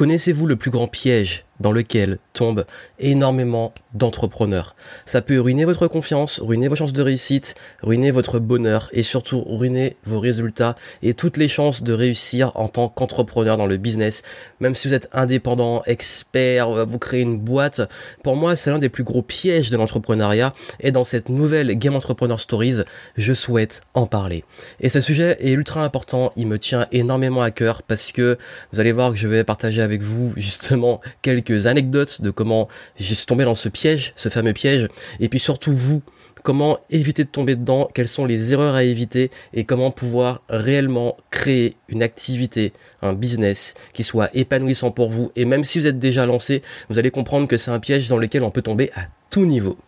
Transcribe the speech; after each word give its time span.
Connaissez-vous 0.00 0.46
le 0.46 0.56
plus 0.56 0.70
grand 0.70 0.88
piège? 0.88 1.44
Dans 1.60 1.72
lequel 1.72 2.18
tombent 2.32 2.64
énormément 2.98 3.72
d'entrepreneurs. 3.94 4.74
Ça 5.04 5.22
peut 5.22 5.38
ruiner 5.38 5.64
votre 5.64 5.86
confiance, 5.86 6.40
ruiner 6.40 6.68
vos 6.68 6.74
chances 6.74 6.92
de 6.92 7.02
réussite, 7.02 7.54
ruiner 7.82 8.10
votre 8.10 8.38
bonheur 8.38 8.88
et 8.92 9.02
surtout 9.02 9.42
ruiner 9.42 9.96
vos 10.04 10.20
résultats 10.20 10.76
et 11.02 11.14
toutes 11.14 11.36
les 11.36 11.48
chances 11.48 11.82
de 11.82 11.92
réussir 11.92 12.52
en 12.54 12.68
tant 12.68 12.88
qu'entrepreneur 12.88 13.56
dans 13.56 13.66
le 13.66 13.76
business. 13.76 14.22
Même 14.60 14.74
si 14.74 14.88
vous 14.88 14.94
êtes 14.94 15.08
indépendant, 15.12 15.82
expert, 15.86 16.86
vous 16.86 16.98
créez 16.98 17.22
une 17.22 17.38
boîte, 17.38 17.82
pour 18.22 18.36
moi 18.36 18.56
c'est 18.56 18.70
l'un 18.70 18.78
des 18.78 18.88
plus 18.88 19.04
gros 19.04 19.22
pièges 19.22 19.70
de 19.70 19.76
l'entrepreneuriat 19.76 20.54
et 20.80 20.92
dans 20.92 21.04
cette 21.04 21.28
nouvelle 21.28 21.74
Game 21.76 21.94
Entrepreneur 21.94 22.40
Stories, 22.40 22.78
je 23.16 23.32
souhaite 23.32 23.82
en 23.94 24.06
parler. 24.06 24.44
Et 24.80 24.88
ce 24.88 25.00
sujet 25.00 25.36
est 25.40 25.52
ultra 25.52 25.84
important, 25.84 26.32
il 26.36 26.46
me 26.46 26.58
tient 26.58 26.86
énormément 26.92 27.42
à 27.42 27.50
cœur 27.50 27.82
parce 27.82 28.12
que 28.12 28.38
vous 28.72 28.80
allez 28.80 28.92
voir 28.92 29.10
que 29.10 29.16
je 29.16 29.28
vais 29.28 29.44
partager 29.44 29.82
avec 29.82 30.02
vous 30.02 30.32
justement 30.36 31.00
quelques 31.22 31.49
anecdotes 31.66 32.20
de 32.22 32.30
comment 32.30 32.68
j'ai 32.96 33.16
tombé 33.16 33.44
dans 33.44 33.54
ce 33.54 33.68
piège, 33.68 34.12
ce 34.16 34.28
fameux 34.28 34.52
piège, 34.52 34.88
et 35.20 35.28
puis 35.28 35.38
surtout 35.38 35.72
vous, 35.72 36.02
comment 36.42 36.78
éviter 36.90 37.24
de 37.24 37.28
tomber 37.28 37.56
dedans, 37.56 37.88
quelles 37.92 38.08
sont 38.08 38.24
les 38.24 38.52
erreurs 38.52 38.74
à 38.74 38.82
éviter? 38.82 39.30
Et 39.52 39.64
comment 39.64 39.90
pouvoir 39.90 40.42
réellement 40.48 41.16
créer 41.30 41.76
une 41.88 42.02
activité, 42.02 42.72
un 43.02 43.12
business 43.12 43.74
qui 43.92 44.02
soit 44.02 44.30
épanouissant 44.34 44.90
pour 44.90 45.10
vous? 45.10 45.30
Et 45.36 45.44
même 45.44 45.64
si 45.64 45.78
vous 45.78 45.86
êtes 45.86 45.98
déjà 45.98 46.26
lancé, 46.26 46.62
vous 46.88 46.98
allez 46.98 47.10
comprendre 47.10 47.46
que 47.46 47.56
c'est 47.56 47.70
un 47.70 47.80
piège 47.80 48.08
dans 48.08 48.16
lequel 48.16 48.42
on 48.42 48.50
peut 48.50 48.62
tomber 48.62 48.90
à 48.94 49.02
tout 49.30 49.46
niveau. 49.46 49.78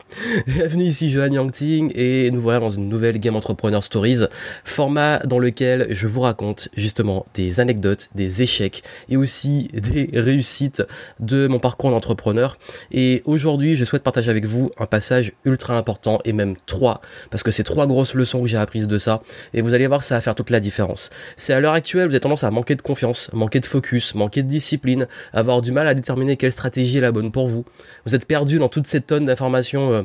Bienvenue 0.46 0.84
ici 0.84 1.10
Johan 1.10 1.32
Yangting 1.32 1.90
et 1.94 2.30
nous 2.30 2.40
voilà 2.40 2.60
dans 2.60 2.68
une 2.68 2.88
nouvelle 2.88 3.18
Game 3.18 3.34
Entrepreneur 3.34 3.82
Stories, 3.82 4.20
format 4.62 5.18
dans 5.20 5.38
lequel 5.38 5.88
je 5.90 6.06
vous 6.06 6.20
raconte 6.20 6.68
justement 6.76 7.26
des 7.34 7.58
anecdotes, 7.58 8.08
des 8.14 8.42
échecs 8.42 8.82
et 9.08 9.16
aussi 9.16 9.68
des 9.72 10.10
réussites 10.12 10.84
de 11.18 11.48
mon 11.48 11.58
parcours 11.58 11.90
d'entrepreneur. 11.90 12.56
Et 12.92 13.22
aujourd'hui, 13.24 13.74
je 13.74 13.84
souhaite 13.84 14.02
partager 14.02 14.30
avec 14.30 14.44
vous 14.44 14.70
un 14.78 14.86
passage 14.86 15.32
ultra 15.44 15.76
important 15.76 16.20
et 16.24 16.32
même 16.32 16.54
trois, 16.66 17.00
parce 17.30 17.42
que 17.42 17.50
c'est 17.50 17.64
trois 17.64 17.86
grosses 17.88 18.14
leçons 18.14 18.42
que 18.42 18.48
j'ai 18.48 18.58
apprises 18.58 18.86
de 18.86 18.98
ça 18.98 19.22
et 19.54 19.62
vous 19.62 19.74
allez 19.74 19.88
voir 19.88 20.04
ça 20.04 20.16
va 20.16 20.20
faire 20.20 20.36
toute 20.36 20.50
la 20.50 20.60
différence. 20.60 21.10
C'est 21.36 21.54
à 21.54 21.58
l'heure 21.58 21.72
actuelle, 21.72 22.06
vous 22.06 22.12
avez 22.12 22.20
tendance 22.20 22.44
à 22.44 22.50
manquer 22.52 22.76
de 22.76 22.82
confiance, 22.82 23.30
manquer 23.32 23.58
de 23.58 23.66
focus, 23.66 24.14
manquer 24.14 24.44
de 24.44 24.48
discipline, 24.48 25.08
avoir 25.32 25.62
du 25.62 25.72
mal 25.72 25.88
à 25.88 25.94
déterminer 25.94 26.36
quelle 26.36 26.52
stratégie 26.52 26.98
est 26.98 27.02
la 27.02 27.12
bonne 27.12 27.32
pour 27.32 27.48
vous. 27.48 27.64
Vous 28.06 28.14
êtes 28.14 28.26
perdu 28.26 28.58
dans 28.58 28.68
toute 28.68 28.86
cette 28.86 29.06
tonne 29.06 29.31
euh, 29.40 30.02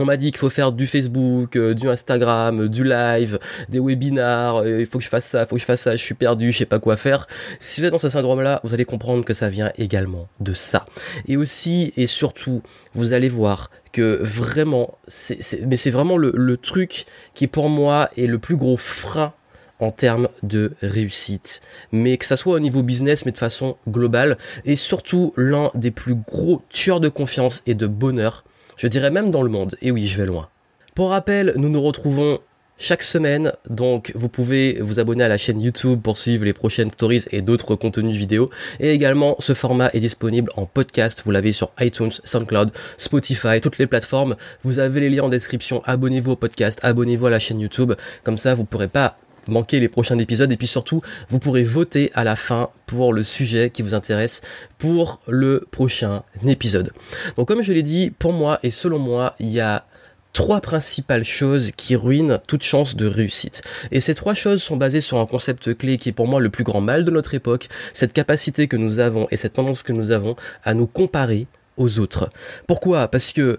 on 0.00 0.04
m'a 0.04 0.16
dit 0.16 0.30
qu'il 0.30 0.38
faut 0.38 0.50
faire 0.50 0.72
du 0.72 0.86
Facebook, 0.86 1.56
euh, 1.56 1.74
du 1.74 1.88
Instagram, 1.88 2.62
euh, 2.62 2.68
du 2.68 2.84
live, 2.84 3.38
des 3.68 3.78
webinars, 3.78 4.66
il 4.66 4.86
faut 4.86 4.98
que 4.98 5.04
je 5.04 5.08
fasse 5.08 5.26
ça, 5.26 5.42
il 5.42 5.46
faut 5.46 5.56
que 5.56 5.60
je 5.60 5.66
fasse 5.66 5.82
ça, 5.82 5.96
je 5.96 6.02
suis 6.02 6.14
perdu, 6.14 6.52
je 6.52 6.58
sais 6.58 6.66
pas 6.66 6.78
quoi 6.78 6.96
faire. 6.96 7.26
Si 7.60 7.80
vous 7.80 7.86
êtes 7.86 7.92
dans 7.92 7.98
ce 7.98 8.08
syndrome-là, 8.08 8.60
vous 8.64 8.74
allez 8.74 8.84
comprendre 8.84 9.24
que 9.24 9.34
ça 9.34 9.48
vient 9.48 9.72
également 9.76 10.28
de 10.40 10.54
ça. 10.54 10.86
Et 11.26 11.36
aussi 11.36 11.92
et 11.96 12.06
surtout, 12.06 12.62
vous 12.94 13.12
allez 13.12 13.28
voir 13.28 13.70
que 13.92 14.18
vraiment, 14.22 14.98
c'est, 15.08 15.66
mais 15.66 15.76
c'est 15.76 15.90
vraiment 15.90 16.16
le, 16.16 16.32
le 16.34 16.56
truc 16.56 17.06
qui 17.34 17.46
pour 17.46 17.68
moi 17.68 18.10
est 18.16 18.26
le 18.26 18.38
plus 18.38 18.56
gros 18.56 18.76
frein 18.76 19.32
en 19.80 19.90
termes 19.90 20.28
de 20.42 20.72
réussite. 20.82 21.62
Mais 21.92 22.16
que 22.16 22.24
ça 22.24 22.36
soit 22.36 22.54
au 22.54 22.60
niveau 22.60 22.82
business, 22.82 23.24
mais 23.24 23.32
de 23.32 23.36
façon 23.36 23.76
globale. 23.88 24.38
Et 24.64 24.76
surtout, 24.76 25.32
l'un 25.36 25.70
des 25.74 25.90
plus 25.90 26.14
gros 26.14 26.62
tueurs 26.68 27.00
de 27.00 27.08
confiance 27.08 27.62
et 27.66 27.74
de 27.74 27.86
bonheur, 27.86 28.44
je 28.78 28.86
dirais 28.86 29.10
même 29.10 29.30
dans 29.30 29.42
le 29.42 29.50
monde. 29.50 29.76
Et 29.82 29.90
oui, 29.90 30.06
je 30.06 30.16
vais 30.16 30.26
loin. 30.26 30.48
Pour 30.94 31.10
rappel, 31.10 31.52
nous 31.56 31.68
nous 31.68 31.82
retrouvons 31.82 32.38
chaque 32.80 33.02
semaine, 33.02 33.52
donc 33.68 34.12
vous 34.14 34.28
pouvez 34.28 34.78
vous 34.80 35.00
abonner 35.00 35.24
à 35.24 35.28
la 35.28 35.36
chaîne 35.36 35.60
YouTube 35.60 36.00
pour 36.00 36.16
suivre 36.16 36.44
les 36.44 36.52
prochaines 36.52 36.90
stories 36.90 37.24
et 37.32 37.42
d'autres 37.42 37.74
contenus 37.74 38.16
vidéo. 38.16 38.50
Et 38.78 38.92
également, 38.92 39.34
ce 39.40 39.52
format 39.52 39.90
est 39.94 40.00
disponible 40.00 40.50
en 40.56 40.64
podcast. 40.66 41.22
Vous 41.24 41.32
l'avez 41.32 41.50
sur 41.50 41.72
iTunes, 41.80 42.12
SoundCloud, 42.22 42.70
Spotify, 42.96 43.60
toutes 43.60 43.78
les 43.78 43.88
plateformes. 43.88 44.36
Vous 44.62 44.78
avez 44.78 45.00
les 45.00 45.10
liens 45.10 45.24
en 45.24 45.28
description. 45.28 45.82
Abonnez-vous 45.84 46.32
au 46.32 46.36
podcast, 46.36 46.78
abonnez-vous 46.82 47.26
à 47.26 47.30
la 47.30 47.40
chaîne 47.40 47.58
YouTube. 47.58 47.94
Comme 48.22 48.38
ça, 48.38 48.54
vous 48.54 48.64
pourrez 48.64 48.88
pas 48.88 49.18
manquer 49.48 49.80
les 49.80 49.88
prochains 49.88 50.18
épisodes 50.18 50.50
et 50.52 50.56
puis 50.56 50.66
surtout 50.66 51.02
vous 51.28 51.38
pourrez 51.38 51.64
voter 51.64 52.10
à 52.14 52.24
la 52.24 52.36
fin 52.36 52.70
pour 52.86 53.12
le 53.12 53.22
sujet 53.22 53.70
qui 53.70 53.82
vous 53.82 53.94
intéresse 53.94 54.42
pour 54.78 55.20
le 55.26 55.66
prochain 55.70 56.22
épisode. 56.46 56.92
Donc 57.36 57.48
comme 57.48 57.62
je 57.62 57.72
l'ai 57.72 57.82
dit, 57.82 58.10
pour 58.10 58.32
moi 58.32 58.60
et 58.62 58.70
selon 58.70 58.98
moi, 58.98 59.34
il 59.40 59.48
y 59.48 59.60
a 59.60 59.84
trois 60.32 60.60
principales 60.60 61.24
choses 61.24 61.72
qui 61.76 61.96
ruinent 61.96 62.38
toute 62.46 62.62
chance 62.62 62.94
de 62.94 63.06
réussite. 63.06 63.62
Et 63.90 64.00
ces 64.00 64.14
trois 64.14 64.34
choses 64.34 64.62
sont 64.62 64.76
basées 64.76 65.00
sur 65.00 65.18
un 65.18 65.26
concept 65.26 65.76
clé 65.76 65.96
qui 65.96 66.10
est 66.10 66.12
pour 66.12 66.28
moi 66.28 66.40
le 66.40 66.50
plus 66.50 66.64
grand 66.64 66.80
mal 66.80 67.04
de 67.04 67.10
notre 67.10 67.34
époque, 67.34 67.68
cette 67.92 68.12
capacité 68.12 68.68
que 68.68 68.76
nous 68.76 69.00
avons 69.00 69.26
et 69.30 69.36
cette 69.36 69.54
tendance 69.54 69.82
que 69.82 69.92
nous 69.92 70.10
avons 70.10 70.36
à 70.64 70.74
nous 70.74 70.86
comparer 70.86 71.46
aux 71.76 71.98
autres. 71.98 72.30
Pourquoi? 72.66 73.08
Parce 73.08 73.32
que 73.32 73.58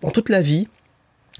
dans 0.00 0.10
toute 0.10 0.30
la 0.30 0.40
vie, 0.40 0.68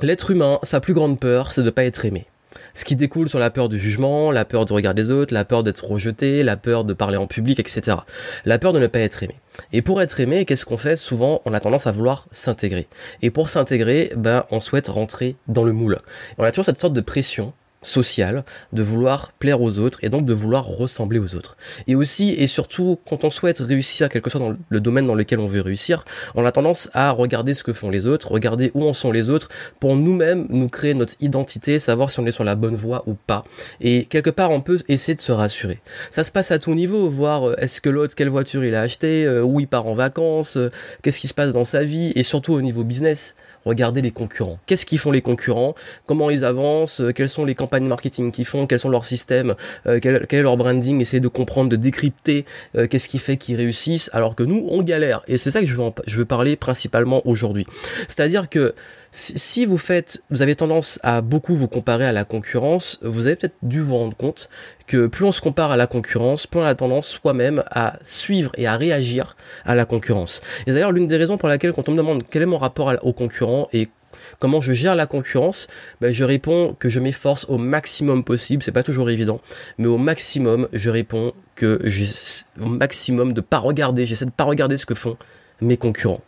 l'être 0.03 0.31
humain, 0.31 0.59
sa 0.63 0.81
plus 0.81 0.93
grande 0.93 1.19
peur, 1.19 1.53
c'est 1.53 1.63
de 1.63 1.67
ne 1.67 1.71
pas 1.71 1.85
être 1.85 2.05
aimé 2.05 2.27
ce 2.75 2.85
qui 2.85 2.97
découle 2.97 3.29
sur 3.29 3.39
la 3.39 3.51
peur 3.51 3.69
du 3.69 3.79
jugement, 3.79 4.31
la 4.31 4.45
peur 4.45 4.65
du 4.65 4.73
regard 4.73 4.95
des 4.95 5.11
autres, 5.11 5.33
la 5.33 5.45
peur 5.45 5.63
d'être 5.63 5.85
rejeté, 5.85 6.43
la 6.43 6.57
peur 6.57 6.85
de 6.85 6.93
parler 6.93 7.17
en 7.17 7.27
public, 7.27 7.59
etc. 7.61 7.99
La 8.45 8.59
peur 8.59 8.73
de 8.73 8.81
ne 8.81 8.87
pas 8.87 8.99
être 8.99 9.23
aimé. 9.23 9.37
Et 9.73 9.83
pour 9.83 10.03
être 10.03 10.19
aimé, 10.21 10.45
qu'est-ce 10.45 10.67
qu'on 10.67 10.79
fait 10.79 10.97
Souvent, 10.97 11.41
on 11.45 11.55
a 11.55 11.61
tendance 11.61 11.87
à 11.87 11.93
vouloir 11.93 12.27
s'intégrer. 12.33 12.89
Et 13.23 13.31
pour 13.31 13.49
s'intégrer, 13.49 14.13
ben, 14.17 14.45
on 14.51 14.61
souhaite 14.61 14.89
rentrer 14.89 15.37
dans 15.47 15.65
le 15.65 15.73
moule. 15.73 15.99
on 16.39 16.45
a 16.45 16.51
toujours 16.51 16.65
cette 16.65 16.81
sorte 16.81 16.95
de 16.95 17.01
pression 17.01 17.53
social, 17.87 18.45
de 18.73 18.83
vouloir 18.83 19.33
plaire 19.33 19.61
aux 19.61 19.79
autres 19.79 19.99
et 20.03 20.09
donc 20.09 20.25
de 20.27 20.33
vouloir 20.33 20.67
ressembler 20.67 21.19
aux 21.19 21.35
autres. 21.35 21.57
Et 21.87 21.95
aussi 21.95 22.31
et 22.31 22.47
surtout, 22.47 22.99
quand 23.09 23.25
on 23.25 23.31
souhaite 23.31 23.59
réussir 23.61 24.09
quelque 24.09 24.31
chose 24.31 24.41
dans 24.41 24.57
le 24.69 24.81
domaine 24.81 25.07
dans 25.07 25.15
lequel 25.15 25.39
on 25.39 25.47
veut 25.47 25.61
réussir, 25.61 26.05
on 26.35 26.45
a 26.45 26.53
tendance 26.53 26.91
à 26.95 27.11
regarder 27.11 27.55
ce 27.55 27.63
que 27.63 27.73
font 27.73 27.91
les 27.91 28.07
autres, 28.07 28.31
regarder 28.31 28.71
où 28.75 28.85
en 28.85 28.93
sont 28.93 29.13
les 29.13 29.31
autres 29.31 29.49
pour 29.81 29.97
nous-mêmes 29.97 30.47
nous 30.51 30.69
créer 30.69 30.95
notre 30.95 31.15
identité, 31.21 31.79
savoir 31.79 32.11
si 32.11 32.21
on 32.21 32.27
est 32.27 32.33
sur 32.33 32.45
la 32.45 32.55
bonne 32.55 32.77
voie 32.77 33.03
ou 33.07 33.15
pas. 33.15 33.43
Et 33.81 34.07
quelque 34.07 34.31
part, 34.31 34.51
on 34.51 34.61
peut 34.61 34.81
essayer 34.89 35.15
de 35.15 35.21
se 35.21 35.33
rassurer. 35.33 35.81
Ça 36.11 36.25
se 36.25 36.33
passe 36.33 36.51
à 36.51 36.59
tout 36.59 36.75
niveau, 36.75 37.09
voir 37.09 37.49
euh, 37.49 37.57
est-ce 37.59 37.81
que 37.81 37.91
l'autre, 37.91 38.15
quelle 38.15 38.29
voiture 38.29 38.65
il 38.65 38.75
a 38.75 38.81
acheté, 38.81 39.25
euh, 39.25 39.43
où 39.43 39.61
il 39.61 39.69
part 39.69 39.87
en 39.87 39.95
vacances, 39.95 40.57
euh, 40.57 40.71
qu'est-ce 41.03 41.21
qui 41.21 41.29
se 41.29 41.35
passe 41.35 41.53
dans 41.53 41.65
sa 41.65 41.85
vie 41.85 42.13
et 42.15 42.23
surtout 42.23 42.53
au 42.53 42.61
niveau 42.61 42.85
business 42.85 43.35
regardez 43.65 44.03
les 44.03 44.11
concurrents. 44.11 44.59
Qu'est-ce 44.67 44.87
qu'ils 44.87 44.99
font 44.99 45.11
les 45.11 45.23
concurrents? 45.23 45.75
Comment 46.07 46.31
ils 46.31 46.45
avancent? 46.45 47.01
Euh, 47.01 47.13
Quelles 47.13 47.29
sont 47.29 47.45
les 47.45 47.55
campagnes 47.55 47.87
marketing 47.87 48.31
qu'ils 48.31 48.45
font? 48.45 48.67
Quels 48.67 48.79
sont 48.79 48.89
leurs 48.89 49.05
systèmes? 49.05 49.55
Euh, 49.87 49.99
quel, 50.01 50.27
est 50.29 50.43
leur 50.43 50.57
branding? 50.57 51.01
Essayer 51.01 51.21
de 51.21 51.29
comprendre, 51.29 51.71
de 51.71 51.77
décrypter 51.77 52.45
euh, 52.77 52.87
qu'est-ce 52.87 53.09
qui 53.09 53.19
fait 53.19 53.37
qu'ils 53.37 53.57
réussissent 53.57 54.11
alors 54.13 54.35
que 54.35 54.43
nous, 54.43 54.67
on 54.69 54.83
galère. 54.83 55.23
Et 55.29 55.39
c'est 55.39 55.51
ça 55.51 55.61
que 55.61 55.67
je 55.67 55.75
veux, 55.75 55.91
je 56.07 56.19
veux 56.19 56.25
parler 56.25 56.57
principalement 56.57 57.27
aujourd'hui. 57.27 57.67
C'est-à-dire 58.09 58.49
que 58.49 58.75
si 59.15 59.65
vous 59.65 59.79
faites, 59.79 60.25
vous 60.31 60.43
avez 60.43 60.57
tendance 60.57 60.99
à 61.05 61.21
beaucoup 61.21 61.55
vous 61.55 61.69
comparer 61.69 62.05
à 62.05 62.13
la 62.13 62.25
concurrence, 62.25 62.99
vous 63.03 63.27
avez 63.27 63.37
peut-être 63.37 63.55
dû 63.63 63.81
vous 63.81 63.97
rendre 63.97 64.17
compte 64.17 64.49
que 64.89 65.07
plus 65.07 65.25
on 65.25 65.31
se 65.31 65.41
compare 65.41 65.71
à 65.71 65.77
la 65.77 65.87
concurrence, 65.87 66.49
plus 66.49 66.59
on 66.59 66.65
a 66.65 66.75
tendance 66.75 67.09
soi-même 67.09 67.63
à 67.71 67.95
suivre 68.03 68.51
et 68.57 68.67
à 68.67 68.77
réagir 68.77 69.37
à 69.65 69.77
la 69.77 69.85
concurrence. 69.85 70.43
Et 70.67 70.73
d'ailleurs, 70.73 70.91
l'une 70.91 71.07
des 71.07 71.17
raisons 71.17 71.39
pour 71.39 71.49
laquelle 71.49 71.73
quand 71.73 71.89
on 71.89 71.93
me 71.93 71.97
demande 71.97 72.25
quel 72.29 72.43
est 72.43 72.47
mon 72.47 72.59
rapport 72.59 72.93
aux 73.03 73.13
concurrents 73.13 73.69
et 73.73 73.89
comment 74.41 74.61
je 74.61 74.73
gère 74.73 74.97
la 74.97 75.07
concurrence, 75.07 75.69
ben 76.01 76.13
je 76.13 76.25
réponds 76.25 76.75
que 76.79 76.89
je 76.89 76.99
m'efforce 76.99 77.47
au 77.49 77.57
maximum 77.57 78.25
possible, 78.25 78.65
c'est 78.65 78.73
pas 78.73 78.83
toujours 78.83 79.11
évident, 79.11 79.41
mais 79.79 79.87
au 79.87 79.97
maximum, 79.97 80.69
je 80.73 80.91
réponds 80.91 81.33
que 81.55 81.79
j'ai 81.85 82.07
au 82.61 82.67
maximum 82.67 83.33
de 83.33 83.41
pas 83.41 83.59
regarder, 83.59 84.07
j'essaie 84.07 84.27
de 84.27 84.33
pas 84.33 84.45
regarder 84.45 84.77
ce 84.77 84.87
que 84.87 84.95
font 84.97 85.17
mes 85.61 85.77
concurrents. 85.77 86.21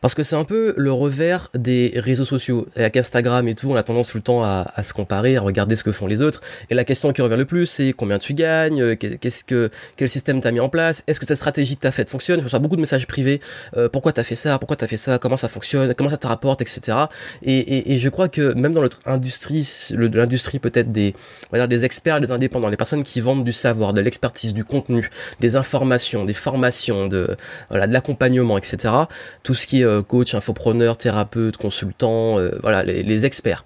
Parce 0.00 0.14
que 0.14 0.22
c'est 0.22 0.36
un 0.36 0.44
peu 0.44 0.74
le 0.76 0.92
revers 0.92 1.50
des 1.54 1.92
réseaux 1.96 2.24
sociaux. 2.24 2.66
Avec 2.74 2.96
Instagram 2.96 3.46
et 3.48 3.54
tout, 3.54 3.70
on 3.70 3.76
a 3.76 3.82
tendance 3.82 4.08
tout 4.08 4.16
le 4.16 4.22
temps 4.22 4.42
à, 4.42 4.82
se 4.82 4.94
comparer, 4.94 5.36
à 5.36 5.42
regarder 5.42 5.76
ce 5.76 5.84
que 5.84 5.92
font 5.92 6.06
les 6.06 6.22
autres. 6.22 6.40
Et 6.70 6.74
la 6.74 6.84
question 6.84 7.12
qui 7.12 7.20
revient 7.20 7.36
le 7.36 7.44
plus, 7.44 7.66
c'est 7.66 7.92
combien 7.92 8.18
tu 8.18 8.32
gagnes, 8.32 8.80
euh, 8.80 8.96
qu'est-ce 8.96 9.44
que, 9.44 9.70
quel 9.96 10.08
système 10.08 10.40
t'as 10.40 10.52
mis 10.52 10.60
en 10.60 10.68
place, 10.68 11.04
est-ce 11.06 11.20
que 11.20 11.26
cette 11.26 11.36
stratégie 11.36 11.76
que 11.76 11.82
t'as 11.82 11.90
faite 11.90 12.08
fonctionne? 12.08 12.40
Je 12.40 12.44
reçois 12.44 12.58
beaucoup 12.60 12.76
de 12.76 12.80
messages 12.80 13.06
privés. 13.06 13.40
Euh, 13.76 13.88
pourquoi 13.88 14.12
t'as 14.12 14.24
fait 14.24 14.34
ça, 14.34 14.58
pourquoi 14.58 14.76
t'as 14.76 14.86
fait 14.86 14.96
ça, 14.96 15.18
comment 15.18 15.36
ça 15.36 15.48
fonctionne, 15.48 15.94
comment 15.94 16.10
ça 16.10 16.16
te 16.16 16.26
rapporte, 16.26 16.62
etc. 16.62 16.96
Et, 17.42 17.92
et, 17.92 17.98
je 17.98 18.08
crois 18.08 18.28
que 18.28 18.54
même 18.54 18.72
dans 18.72 18.80
notre 18.80 19.00
industrie, 19.04 19.68
l'industrie 19.90 20.58
peut-être 20.58 20.92
des, 20.92 21.14
on 21.50 21.56
va 21.56 21.58
dire 21.58 21.68
des 21.68 21.84
experts, 21.84 22.20
des 22.20 22.32
indépendants, 22.32 22.68
les 22.68 22.76
personnes 22.76 23.02
qui 23.02 23.20
vendent 23.20 23.44
du 23.44 23.52
savoir, 23.52 23.92
de 23.92 24.00
l'expertise, 24.00 24.54
du 24.54 24.64
contenu, 24.64 25.10
des 25.40 25.56
informations, 25.56 26.24
des 26.24 26.34
formations, 26.34 27.06
de, 27.06 27.36
voilà, 27.68 27.86
de 27.86 27.92
l'accompagnement, 27.92 28.56
etc. 28.56 28.94
Tout 29.42 29.54
ce 29.54 29.66
qui 29.66 29.82
est 29.82 29.89
euh, 29.90 30.02
coach, 30.02 30.34
infopreneur, 30.34 30.96
thérapeute, 30.96 31.56
consultant, 31.56 32.38
euh, 32.38 32.58
voilà, 32.62 32.82
les, 32.82 33.24
experts. 33.24 33.64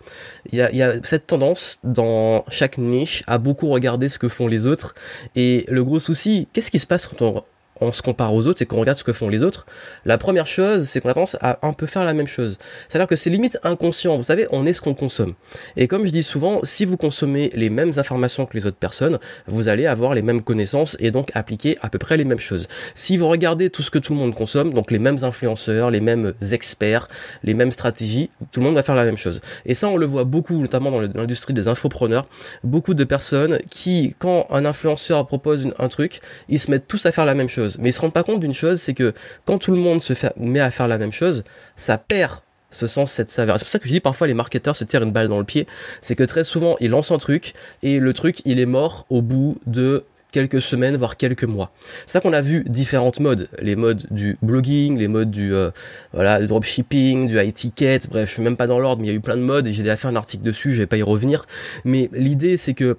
Il 0.50 0.58
y, 0.58 0.82
a, 0.82 0.92
cette 1.02 1.26
tendance 1.26 1.78
dans 1.84 2.44
chaque 2.48 2.78
niche 2.78 3.22
à 3.26 3.38
beaucoup 3.38 3.68
regarder 3.68 4.08
ce 4.08 4.18
que 4.18 4.28
font 4.28 4.48
les 4.48 4.66
autres. 4.66 4.94
Et 5.36 5.64
le 5.68 5.84
gros 5.84 6.00
souci, 6.00 6.48
qu'est-ce 6.52 6.70
qui 6.70 6.78
se 6.78 6.86
passe 6.86 7.06
quand 7.06 7.22
on 7.22 7.44
on 7.80 7.92
se 7.92 8.02
compare 8.02 8.32
aux 8.34 8.46
autres 8.46 8.62
et 8.62 8.66
qu'on 8.66 8.78
regarde 8.78 8.98
ce 8.98 9.04
que 9.04 9.12
font 9.12 9.28
les 9.28 9.42
autres, 9.42 9.66
la 10.04 10.18
première 10.18 10.46
chose, 10.46 10.84
c'est 10.84 11.00
qu'on 11.00 11.08
a 11.08 11.14
tendance 11.14 11.36
à 11.40 11.58
un 11.62 11.72
peu 11.72 11.86
faire 11.86 12.04
la 12.04 12.14
même 12.14 12.26
chose. 12.26 12.58
C'est-à-dire 12.88 13.08
que 13.08 13.16
c'est 13.16 13.30
limite 13.30 13.58
inconscient. 13.62 14.16
Vous 14.16 14.22
savez, 14.22 14.46
on 14.50 14.66
est 14.66 14.72
ce 14.72 14.80
qu'on 14.80 14.94
consomme. 14.94 15.34
Et 15.76 15.88
comme 15.88 16.06
je 16.06 16.10
dis 16.10 16.22
souvent, 16.22 16.60
si 16.62 16.84
vous 16.84 16.96
consommez 16.96 17.50
les 17.54 17.70
mêmes 17.70 17.92
informations 17.96 18.46
que 18.46 18.56
les 18.56 18.66
autres 18.66 18.76
personnes, 18.76 19.18
vous 19.46 19.68
allez 19.68 19.86
avoir 19.86 20.14
les 20.14 20.22
mêmes 20.22 20.42
connaissances 20.42 20.96
et 21.00 21.10
donc 21.10 21.30
appliquer 21.34 21.78
à 21.82 21.88
peu 21.88 21.98
près 21.98 22.16
les 22.16 22.24
mêmes 22.24 22.38
choses. 22.38 22.68
Si 22.94 23.16
vous 23.16 23.28
regardez 23.28 23.70
tout 23.70 23.82
ce 23.82 23.90
que 23.90 23.98
tout 23.98 24.12
le 24.12 24.18
monde 24.18 24.34
consomme, 24.34 24.72
donc 24.72 24.90
les 24.90 24.98
mêmes 24.98 25.18
influenceurs, 25.22 25.90
les 25.90 26.00
mêmes 26.00 26.32
experts, 26.52 27.08
les 27.42 27.54
mêmes 27.54 27.72
stratégies, 27.72 28.30
tout 28.52 28.60
le 28.60 28.66
monde 28.66 28.74
va 28.74 28.82
faire 28.82 28.94
la 28.94 29.04
même 29.04 29.16
chose. 29.16 29.40
Et 29.66 29.74
ça, 29.74 29.88
on 29.88 29.96
le 29.96 30.06
voit 30.06 30.24
beaucoup, 30.24 30.60
notamment 30.60 30.90
dans 30.90 31.00
l'industrie 31.00 31.54
des 31.54 31.68
infopreneurs, 31.68 32.26
beaucoup 32.62 32.94
de 32.94 33.04
personnes 33.04 33.58
qui, 33.70 34.14
quand 34.18 34.46
un 34.50 34.64
influenceur 34.64 35.26
propose 35.26 35.72
un 35.78 35.88
truc, 35.88 36.20
ils 36.48 36.60
se 36.60 36.70
mettent 36.70 36.86
tous 36.86 37.04
à 37.06 37.12
faire 37.12 37.24
la 37.24 37.34
même 37.34 37.48
chose 37.48 37.63
mais 37.78 37.90
ils 37.90 37.92
se 37.92 38.00
rendent 38.00 38.12
pas 38.12 38.22
compte 38.22 38.40
d'une 38.40 38.54
chose, 38.54 38.80
c'est 38.80 38.94
que 38.94 39.12
quand 39.44 39.58
tout 39.58 39.72
le 39.72 39.78
monde 39.78 40.02
se 40.02 40.12
met 40.36 40.60
à 40.60 40.70
faire 40.70 40.88
la 40.88 40.98
même 40.98 41.12
chose, 41.12 41.44
ça 41.76 41.98
perd 41.98 42.40
ce 42.74 42.86
sens, 42.86 43.12
cette 43.12 43.30
saveur. 43.30 43.58
C'est 43.58 43.64
pour 43.64 43.70
ça 43.70 43.78
que 43.78 43.86
je 43.86 43.92
dis 43.92 44.00
parfois 44.00 44.26
les 44.26 44.34
marketeurs 44.34 44.76
se 44.76 44.84
tirent 44.84 45.02
une 45.02 45.12
balle 45.12 45.28
dans 45.28 45.38
le 45.38 45.44
pied. 45.44 45.66
C'est 46.00 46.16
que 46.16 46.24
très 46.24 46.44
souvent 46.44 46.76
ils 46.80 46.90
lancent 46.90 47.12
un 47.12 47.18
truc 47.18 47.54
et 47.82 48.00
le 48.00 48.12
truc 48.12 48.42
il 48.44 48.58
est 48.60 48.66
mort 48.66 49.06
au 49.10 49.22
bout 49.22 49.58
de 49.66 50.04
quelques 50.32 50.60
semaines, 50.60 50.96
voire 50.96 51.16
quelques 51.16 51.44
mois. 51.44 51.70
C'est 52.06 52.14
ça 52.14 52.20
qu'on 52.20 52.32
a 52.32 52.40
vu 52.40 52.64
différentes 52.66 53.20
modes, 53.20 53.48
les 53.60 53.76
modes 53.76 54.04
du 54.10 54.36
blogging, 54.42 54.98
les 54.98 55.06
modes 55.06 55.30
du 55.30 55.54
euh, 55.54 55.70
voilà, 56.12 56.44
dropshipping, 56.44 57.28
du 57.28 57.38
high 57.38 57.54
ticket, 57.54 58.00
bref, 58.10 58.28
je 58.28 58.34
suis 58.34 58.42
même 58.42 58.56
pas 58.56 58.66
dans 58.66 58.80
l'ordre, 58.80 59.00
mais 59.00 59.08
il 59.08 59.10
y 59.12 59.14
a 59.14 59.16
eu 59.16 59.20
plein 59.20 59.36
de 59.36 59.42
modes 59.42 59.68
et 59.68 59.72
j'ai 59.72 59.84
déjà 59.84 59.96
fait 59.96 60.08
un 60.08 60.16
article 60.16 60.42
dessus, 60.42 60.74
je 60.74 60.78
vais 60.78 60.88
pas 60.88 60.96
y 60.96 61.02
revenir. 61.02 61.46
Mais 61.84 62.10
l'idée 62.12 62.56
c'est 62.56 62.74
que 62.74 62.98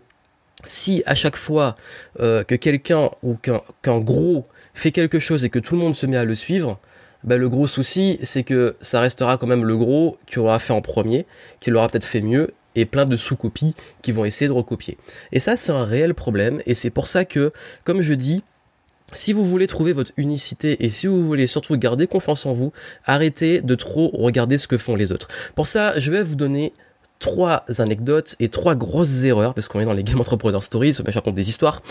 si 0.63 1.03
à 1.05 1.13
chaque 1.13 1.35
fois 1.35 1.75
euh, 2.21 2.45
que 2.45 2.55
quelqu'un 2.55 3.09
ou 3.21 3.35
qu'un 3.35 3.99
gros 3.99 4.47
fait 4.75 4.91
quelque 4.91 5.19
chose 5.19 5.43
et 5.43 5.49
que 5.49 5.57
tout 5.57 5.73
le 5.73 5.81
monde 5.81 5.95
se 5.95 6.05
met 6.05 6.17
à 6.17 6.25
le 6.25 6.35
suivre, 6.35 6.79
bah, 7.23 7.37
le 7.37 7.49
gros 7.49 7.65
souci, 7.65 8.19
c'est 8.21 8.43
que 8.43 8.75
ça 8.81 8.99
restera 8.99 9.37
quand 9.37 9.47
même 9.47 9.65
le 9.65 9.75
gros 9.75 10.17
qui 10.27 10.37
aura 10.37 10.59
fait 10.59 10.73
en 10.73 10.81
premier, 10.81 11.25
qui 11.59 11.71
l'aura 11.71 11.89
peut-être 11.89 12.05
fait 12.05 12.21
mieux, 12.21 12.53
et 12.75 12.85
plein 12.85 13.05
de 13.05 13.15
sous-copies 13.15 13.73
qui 14.01 14.11
vont 14.11 14.25
essayer 14.25 14.47
de 14.47 14.53
recopier. 14.53 14.97
Et 15.31 15.39
ça, 15.39 15.57
c'est 15.57 15.71
un 15.71 15.85
réel 15.85 16.13
problème, 16.13 16.61
et 16.65 16.75
c'est 16.75 16.89
pour 16.89 17.07
ça 17.07 17.25
que, 17.25 17.51
comme 17.83 18.01
je 18.01 18.13
dis, 18.13 18.43
si 19.13 19.33
vous 19.33 19.45
voulez 19.45 19.67
trouver 19.67 19.93
votre 19.93 20.11
unicité 20.17 20.83
et 20.83 20.89
si 20.89 21.07
vous 21.07 21.25
voulez 21.25 21.47
surtout 21.47 21.77
garder 21.77 22.07
confiance 22.07 22.45
en 22.45 22.53
vous, 22.53 22.73
arrêtez 23.05 23.61
de 23.61 23.75
trop 23.75 24.09
regarder 24.13 24.57
ce 24.57 24.67
que 24.67 24.77
font 24.77 24.95
les 24.95 25.11
autres. 25.11 25.27
Pour 25.55 25.67
ça, 25.67 25.97
je 25.99 26.11
vais 26.11 26.23
vous 26.23 26.35
donner 26.35 26.73
trois 27.19 27.63
anecdotes 27.79 28.35
et 28.39 28.49
trois 28.49 28.75
grosses 28.75 29.23
erreurs 29.23 29.53
parce 29.53 29.67
qu'on 29.67 29.79
est 29.79 29.85
dans 29.85 29.93
les 29.93 30.03
game 30.03 30.19
entrepreneur 30.19 30.61
stories, 30.61 30.97
on 30.99 31.11
raconte 31.11 31.35
des 31.35 31.49
histoires, 31.49 31.81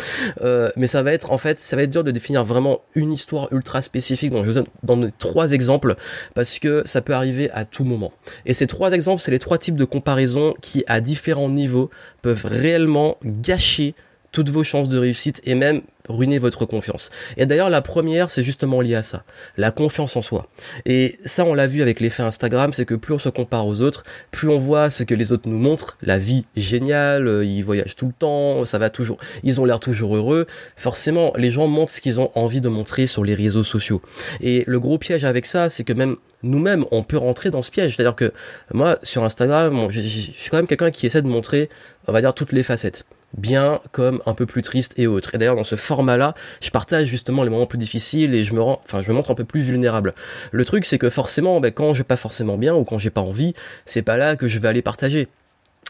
euh, 0.42 0.70
mais 0.76 0.86
ça 0.86 1.02
va 1.02 1.12
être 1.12 1.32
en 1.32 1.38
fait, 1.38 1.60
ça 1.60 1.76
va 1.76 1.82
être 1.82 1.90
dur 1.90 2.04
de 2.04 2.10
définir 2.10 2.44
vraiment 2.44 2.80
une 2.94 3.12
histoire 3.12 3.48
ultra 3.52 3.82
spécifique. 3.82 4.30
Donc 4.30 4.44
je 4.44 4.50
vous 4.50 4.64
donne 4.82 5.12
trois 5.18 5.52
exemples 5.52 5.96
parce 6.34 6.58
que 6.58 6.82
ça 6.84 7.00
peut 7.00 7.14
arriver 7.14 7.50
à 7.52 7.64
tout 7.64 7.84
moment. 7.84 8.12
Et 8.46 8.54
ces 8.54 8.66
trois 8.66 8.92
exemples, 8.92 9.22
c'est 9.22 9.30
les 9.30 9.38
trois 9.38 9.58
types 9.58 9.76
de 9.76 9.84
comparaisons 9.84 10.54
qui, 10.60 10.84
à 10.86 11.00
différents 11.00 11.48
niveaux, 11.48 11.90
peuvent 12.22 12.44
réellement 12.44 13.16
gâcher 13.24 13.94
toutes 14.34 14.50
vos 14.50 14.64
chances 14.64 14.88
de 14.88 14.98
réussite 14.98 15.40
et 15.44 15.54
même 15.54 15.81
ruiner 16.08 16.38
votre 16.38 16.66
confiance. 16.66 17.10
Et 17.36 17.46
d'ailleurs, 17.46 17.70
la 17.70 17.82
première, 17.82 18.31
c'est 18.31 18.42
justement 18.42 18.81
lié 18.81 18.96
à 18.96 19.04
ça, 19.04 19.22
la 19.56 19.70
confiance 19.70 20.16
en 20.16 20.22
soi. 20.22 20.48
Et 20.86 21.20
ça, 21.25 21.44
on 21.44 21.54
l'a 21.54 21.69
vu 21.69 21.82
avec 21.82 22.00
l'effet 22.00 22.25
Instagram, 22.25 22.72
c'est 22.72 22.84
que 22.84 22.96
plus 22.96 23.14
on 23.14 23.20
se 23.20 23.28
compare 23.28 23.64
aux 23.64 23.81
autres, 23.81 24.02
plus 24.32 24.48
on 24.48 24.58
voit 24.58 24.90
ce 24.90 25.04
que 25.04 25.14
les 25.14 25.32
autres 25.32 25.48
nous 25.48 25.58
montrent, 25.58 25.96
la 26.02 26.19
vie 26.19 26.46
géniale, 26.56 27.28
euh, 27.28 27.44
ils 27.44 27.62
voyagent 27.62 27.94
tout 27.94 28.08
le 28.08 28.12
temps, 28.12 28.64
ça 28.64 28.78
va 28.78 28.90
toujours, 28.90 29.19
ils 29.44 29.60
ont 29.60 29.64
l'air 29.64 29.78
toujours 29.78 30.16
heureux. 30.16 30.46
Forcément, 30.76 31.32
les 31.36 31.52
gens 31.52 31.69
montrent 31.69 31.92
ce 31.92 32.00
qu'ils 32.00 32.19
ont 32.19 32.32
envie 32.34 32.60
de 32.60 32.69
montrer 32.69 33.06
sur 33.06 33.22
les 33.22 33.34
réseaux 33.34 33.64
sociaux. 33.64 34.02
Et 34.40 34.64
le 34.66 34.81
gros 34.81 34.98
piège 34.98 35.25
avec 35.25 35.46
ça, 35.46 35.70
c'est 35.70 35.84
que 35.84 35.92
même 35.92 36.16
nous-mêmes, 36.42 36.84
on 36.90 37.04
peut 37.04 37.19
rentrer 37.19 37.50
dans 37.50 37.62
ce 37.62 37.70
piège. 37.70 37.94
C'est-à-dire 37.94 38.16
que 38.16 38.32
moi, 38.72 38.98
sur 39.04 39.22
Instagram, 39.22 39.86
je 39.90 40.00
suis 40.00 40.50
quand 40.50 40.56
même 40.56 40.66
quelqu'un 40.66 40.90
qui 40.90 41.06
essaie 41.06 41.22
de 41.22 41.28
montrer, 41.28 41.69
on 42.08 42.12
va 42.12 42.20
dire, 42.20 42.34
toutes 42.34 42.52
les 42.52 42.64
facettes 42.64 43.04
bien 43.36 43.81
comme 43.92 44.20
un 44.26 44.34
peu 44.34 44.46
plus 44.46 44.62
triste 44.62 44.94
et 44.96 45.06
autre. 45.06 45.34
Et 45.34 45.38
d'ailleurs 45.38 45.56
dans 45.56 45.64
ce 45.64 45.76
format-là, 45.76 46.34
je 46.60 46.70
partage 46.70 47.06
justement 47.06 47.42
les 47.42 47.50
moments 47.50 47.66
plus 47.66 47.78
difficiles 47.78 48.34
et 48.34 48.44
je 48.44 48.54
me 48.54 48.60
rends, 48.60 48.81
enfin 48.84 49.00
je 49.00 49.10
me 49.10 49.14
montre 49.14 49.31
un 49.31 49.34
peu 49.34 49.44
plus 49.44 49.60
vulnérable. 49.60 50.14
Le 50.52 50.64
truc 50.64 50.84
c'est 50.84 50.98
que 50.98 51.10
forcément, 51.10 51.60
ben, 51.60 51.72
quand 51.72 51.92
je 51.92 51.98
vais 51.98 52.04
pas 52.04 52.16
forcément 52.16 52.56
bien 52.56 52.75
ou 52.75 52.84
quand 52.84 52.98
j'ai 52.98 53.10
pas 53.10 53.20
envie, 53.20 53.54
c'est 53.84 54.02
pas 54.02 54.16
là 54.16 54.36
que 54.36 54.48
je 54.48 54.58
vais 54.58 54.69
aller 54.69 54.82
partager 54.82 55.28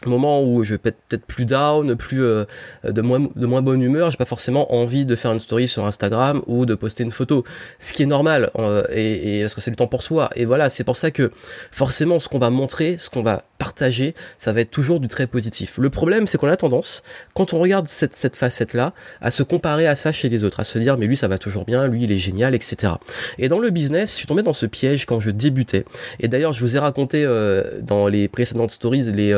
moment 0.05 0.43
où 0.43 0.63
je 0.63 0.73
vais 0.73 0.77
peut-être 0.77 1.25
plus 1.25 1.45
down, 1.45 1.95
plus 1.95 2.23
euh, 2.23 2.45
de 2.83 3.01
moins 3.01 3.27
de 3.35 3.45
moins 3.45 3.61
bonne 3.61 3.81
humeur, 3.81 4.11
j'ai 4.11 4.17
pas 4.17 4.25
forcément 4.25 4.73
envie 4.73 5.05
de 5.05 5.15
faire 5.15 5.31
une 5.31 5.39
story 5.39 5.67
sur 5.67 5.85
Instagram 5.85 6.41
ou 6.47 6.65
de 6.65 6.75
poster 6.75 7.03
une 7.03 7.11
photo, 7.11 7.43
ce 7.79 7.93
qui 7.93 8.03
est 8.03 8.07
normal 8.07 8.51
euh, 8.59 8.83
et, 8.91 9.39
et 9.39 9.41
parce 9.41 9.55
que 9.55 9.61
c'est 9.61 9.71
le 9.71 9.75
temps 9.75 9.87
pour 9.87 10.03
soi? 10.03 10.29
Et 10.35 10.45
voilà, 10.45 10.69
c'est 10.69 10.83
pour 10.83 10.95
ça 10.95 11.11
que 11.11 11.31
forcément 11.71 12.19
ce 12.19 12.27
qu'on 12.27 12.39
va 12.39 12.49
montrer, 12.49 12.97
ce 12.97 13.09
qu'on 13.09 13.23
va 13.23 13.43
partager, 13.57 14.13
ça 14.37 14.53
va 14.53 14.61
être 14.61 14.71
toujours 14.71 14.99
du 14.99 15.07
très 15.07 15.27
positif. 15.27 15.77
Le 15.77 15.89
problème, 15.89 16.27
c'est 16.27 16.37
qu'on 16.37 16.49
a 16.49 16.57
tendance, 16.57 17.03
quand 17.33 17.53
on 17.53 17.59
regarde 17.59 17.87
cette, 17.87 18.15
cette 18.15 18.35
facette-là, 18.35 18.93
à 19.21 19.31
se 19.31 19.43
comparer 19.43 19.87
à 19.87 19.95
ça 19.95 20.11
chez 20.11 20.29
les 20.29 20.43
autres, 20.43 20.59
à 20.59 20.63
se 20.63 20.77
dire 20.77 20.97
mais 20.97 21.07
lui 21.07 21.17
ça 21.17 21.27
va 21.27 21.37
toujours 21.37 21.65
bien, 21.65 21.87
lui 21.87 22.03
il 22.03 22.11
est 22.11 22.19
génial, 22.19 22.53
etc. 22.53 22.93
Et 23.37 23.47
dans 23.47 23.59
le 23.59 23.69
business, 23.69 24.11
je 24.11 24.15
suis 24.17 24.27
tombé 24.27 24.43
dans 24.43 24.53
ce 24.53 24.65
piège 24.65 25.05
quand 25.05 25.19
je 25.19 25.29
débutais. 25.29 25.85
Et 26.19 26.27
d'ailleurs, 26.27 26.53
je 26.53 26.59
vous 26.59 26.75
ai 26.75 26.79
raconté 26.79 27.23
euh, 27.23 27.79
dans 27.81 28.07
les 28.07 28.27
précédentes 28.27 28.71
stories 28.71 29.03
les 29.03 29.33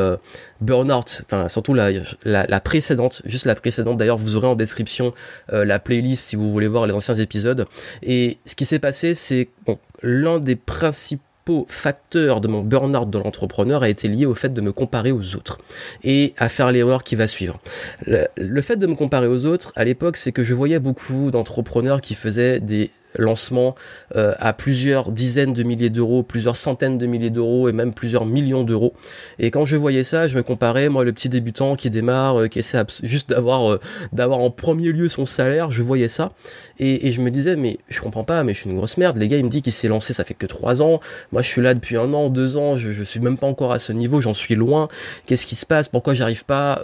Burnout, 0.62 1.22
enfin 1.26 1.50
surtout 1.50 1.74
la, 1.74 1.92
la, 2.24 2.60
précédente, 2.60 3.22
juste 3.26 3.46
la 3.46 3.56
précédente. 3.56 3.98
D'ailleurs, 3.98 4.18
vous 4.18 4.36
aurez 4.36 4.48
en 4.48 4.56
description 4.56 5.14
euh, 5.54 5.66
la 5.66 5.80
playlist 5.80 6.26
si 6.26 6.36
vous 6.36 6.52
voulez 6.52 6.68
voir 6.68 6.88
les 6.88 6.94
anciens 6.94 7.16
épisodes. 7.16 7.66
Et 8.04 8.38
ce 8.46 8.56
qui 8.56 8.66
s'est 8.66 8.80
passé, 8.80 9.16
c'est 9.16 9.50
bon, 9.66 9.78
l'un 10.02 10.40
des 10.40 10.56
principaux 10.56 11.66
facteurs 11.70 12.42
de 12.42 12.48
mon 12.48 12.62
burn-out 12.62 13.10
de 13.10 13.18
l'entrepreneur 13.18 13.84
a 13.84 13.90
été 13.90 14.08
lié 14.08 14.26
au 14.26 14.36
fait 14.36 14.54
de 14.54 14.60
me 14.62 14.74
comparer 14.74 15.12
aux 15.12 15.36
autres 15.36 15.60
et 16.04 16.34
à 16.38 16.50
faire 16.50 16.72
l'erreur 16.72 17.04
qui 17.04 17.16
va 17.16 17.28
suivre. 17.28 17.60
le 18.06 18.62
fait 18.62 18.76
de 18.76 18.88
me 18.88 18.96
comparer 18.96 19.28
aux 19.28 19.46
autres, 19.46 19.72
à 19.76 19.86
l'époque, 19.86 20.18
c'est 20.18 20.32
que 20.32 20.44
je 20.44 20.54
voyais 20.54 20.80
beaucoup 20.80 21.32
d'entrepreneurs 21.32 22.02
qui 22.02 22.16
faisaient 22.16 22.60
des 22.60 22.92
lancement 23.16 23.76
euh, 24.16 24.34
à 24.40 24.54
plusieurs 24.54 25.12
dizaines 25.12 25.54
de 25.54 25.64
milliers 25.64 25.90
d'euros, 25.90 26.24
plusieurs 26.24 26.56
centaines 26.56 26.98
de 26.98 27.06
milliers 27.06 27.30
d'euros 27.30 27.70
et 27.70 27.72
même 27.72 27.94
plusieurs 27.94 28.26
millions 28.26 28.64
d'euros. 28.64 28.94
Et 29.40 29.52
quand 29.52 29.66
je 29.66 29.76
voyais 29.76 30.04
ça, 30.04 30.28
je 30.28 30.38
me 30.38 30.44
comparais, 30.44 30.90
moi 30.90 31.04
le 31.04 31.14
petit 31.14 31.30
débutant 31.30 31.76
qui 31.76 31.90
démarre, 31.90 32.42
euh, 32.42 32.48
qui 32.48 32.60
essaie 32.60 32.84
juste 33.04 33.30
d'avoir 33.30 33.72
euh, 33.72 33.80
d'avoir 34.14 34.40
en 34.40 34.52
premier 34.52 34.92
lieu 34.92 35.10
son 35.10 35.26
salaire, 35.26 35.72
je 35.72 35.82
voyais 35.82 36.08
ça 36.08 36.32
et, 36.80 37.08
et, 37.08 37.12
je 37.12 37.22
me 37.22 37.32
disais 37.32 37.56
mais 37.56 37.80
je 37.90 38.02
comprends 38.02 38.24
pas, 38.24 38.44
mais 38.44 38.54
je 38.54 38.62
suis 38.62 38.70
une 38.70 38.78
grosse 38.78 38.98
merde. 38.98 39.18
Les 39.18 39.28
gars, 39.28 39.38
il 39.38 39.46
me 39.46 39.50
dit 39.50 39.62
qu'il 39.62 39.74
s'est 39.74 39.88
lancé, 39.88 40.14
ça 40.14 40.24
fait 40.24 40.34
que 40.34 40.46
trois 40.46 40.82
ans. 40.82 41.00
Moi, 41.32 41.42
je 41.42 41.48
suis 41.48 41.62
là 41.62 41.74
depuis 41.74 41.98
un 41.98 42.14
an, 42.14 42.30
deux 42.30 42.58
ans, 42.58 42.78
je, 42.78 42.92
je 42.92 43.04
suis 43.04 43.20
même 43.20 43.38
pas 43.38 43.48
encore 43.48 43.72
à 43.72 43.80
ce 43.80 43.92
niveau, 43.94 44.22
j'en 44.22 44.34
suis 44.34 44.56
loin. 44.56 44.88
Qu'est-ce 45.26 45.46
qui 45.46 45.56
se 45.56 45.66
passe? 45.66 45.90
Pourquoi 45.90 46.14
j'arrive 46.14 46.46
pas 46.46 46.82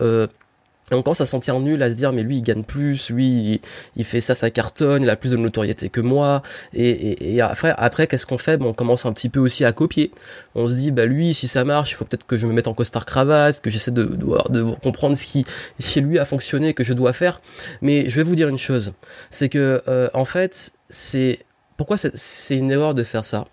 et 0.93 0.95
on 0.95 1.01
commence 1.01 1.21
à 1.21 1.25
se 1.25 1.31
sentir 1.31 1.59
nul, 1.59 1.81
à 1.81 1.91
se 1.91 1.95
dire 1.95 2.13
mais 2.13 2.23
lui 2.23 2.37
il 2.37 2.41
gagne 2.43 2.63
plus, 2.63 3.09
lui 3.09 3.61
il, 3.95 4.05
fait 4.05 4.19
ça, 4.19 4.35
ça 4.35 4.49
cartonne, 4.51 5.03
il 5.03 5.09
a 5.09 5.15
plus 5.15 5.31
de 5.31 5.37
notoriété 5.37 5.89
que 5.89 6.01
moi. 6.01 6.43
Et, 6.73 7.35
et, 7.35 7.41
après, 7.41 7.73
après 7.77 8.07
qu'est-ce 8.07 8.25
qu'on 8.25 8.37
fait? 8.37 8.57
Bon, 8.57 8.67
On 8.67 8.73
commence 8.73 9.05
un 9.05 9.13
petit 9.13 9.29
peu 9.29 9.39
aussi 9.39 9.65
à 9.65 9.71
copier. 9.71 10.11
On 10.55 10.67
se 10.67 10.75
dit 10.75 10.91
bah 10.91 11.05
lui 11.05 11.33
si 11.33 11.47
ça 11.47 11.65
marche, 11.65 11.91
il 11.91 11.95
faut 11.95 12.05
peut-être 12.05 12.25
que 12.25 12.37
je 12.37 12.45
me 12.45 12.53
mette 12.53 12.67
en 12.67 12.73
costard 12.73 13.05
cravate, 13.05 13.59
que 13.61 13.69
j'essaie 13.71 13.91
de, 13.91 14.03
de, 14.03 14.49
de, 14.49 14.75
comprendre 14.83 15.17
ce 15.17 15.25
qui 15.25 15.45
chez 15.79 16.01
lui 16.01 16.19
a 16.19 16.25
fonctionné, 16.25 16.73
que 16.73 16.83
je 16.83 16.93
dois 16.93 17.13
faire. 17.13 17.41
Mais 17.81 18.07
je 18.09 18.15
vais 18.15 18.23
vous 18.23 18.35
dire 18.35 18.47
une 18.47 18.59
chose, 18.59 18.93
c'est 19.31 19.49
que 19.49 19.81
euh, 19.87 20.09
en 20.13 20.25
fait 20.25 20.73
c'est 20.89 21.39
pourquoi 21.75 21.97
c'est 21.97 22.57
une 22.57 22.71
erreur 22.71 22.93
de 22.93 23.03
faire 23.03 23.25
ça? 23.25 23.45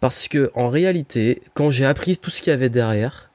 Parce 0.00 0.28
que 0.28 0.52
en 0.54 0.68
réalité, 0.68 1.42
quand 1.54 1.70
j'ai 1.70 1.84
appris 1.84 2.16
tout 2.16 2.30
ce 2.30 2.40
qu'il 2.40 2.52
y 2.52 2.54
avait 2.54 2.68
derrière, 2.68 3.30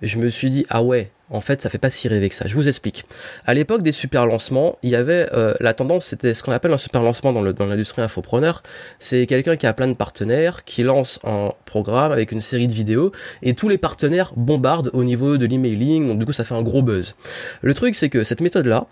je 0.00 0.18
me 0.18 0.28
suis 0.28 0.48
dit 0.48 0.64
ah 0.70 0.82
ouais 0.84 1.10
en 1.30 1.40
fait, 1.40 1.62
ça 1.62 1.70
fait 1.70 1.78
pas 1.78 1.90
si 1.90 2.06
rêver 2.08 2.28
que 2.28 2.34
ça. 2.34 2.46
Je 2.46 2.54
vous 2.54 2.68
explique. 2.68 3.04
À 3.46 3.54
l'époque 3.54 3.82
des 3.82 3.92
super 3.92 4.26
lancements, 4.26 4.78
il 4.82 4.90
y 4.90 4.96
avait 4.96 5.28
euh, 5.32 5.54
la 5.60 5.72
tendance, 5.72 6.06
c'était 6.06 6.34
ce 6.34 6.42
qu'on 6.42 6.52
appelle 6.52 6.72
un 6.72 6.78
super 6.78 7.02
lancement 7.02 7.32
dans, 7.32 7.42
dans 7.42 7.66
l'industrie 7.66 8.02
infopreneur. 8.02 8.62
C'est 8.98 9.26
quelqu'un 9.26 9.56
qui 9.56 9.66
a 9.66 9.72
plein 9.72 9.88
de 9.88 9.94
partenaires, 9.94 10.64
qui 10.64 10.82
lance 10.82 11.20
un 11.24 11.52
programme 11.64 12.12
avec 12.12 12.32
une 12.32 12.40
série 12.40 12.66
de 12.66 12.74
vidéos, 12.74 13.12
et 13.42 13.54
tous 13.54 13.68
les 13.68 13.78
partenaires 13.78 14.32
bombardent 14.36 14.90
au 14.92 15.02
niveau 15.02 15.38
de 15.38 15.46
l'emailing, 15.46 16.06
donc 16.06 16.18
du 16.18 16.26
coup 16.26 16.32
ça 16.32 16.44
fait 16.44 16.54
un 16.54 16.62
gros 16.62 16.82
buzz. 16.82 17.16
Le 17.62 17.74
truc, 17.74 17.94
c'est 17.94 18.10
que 18.10 18.22
cette 18.22 18.40
méthode-là, 18.40 18.86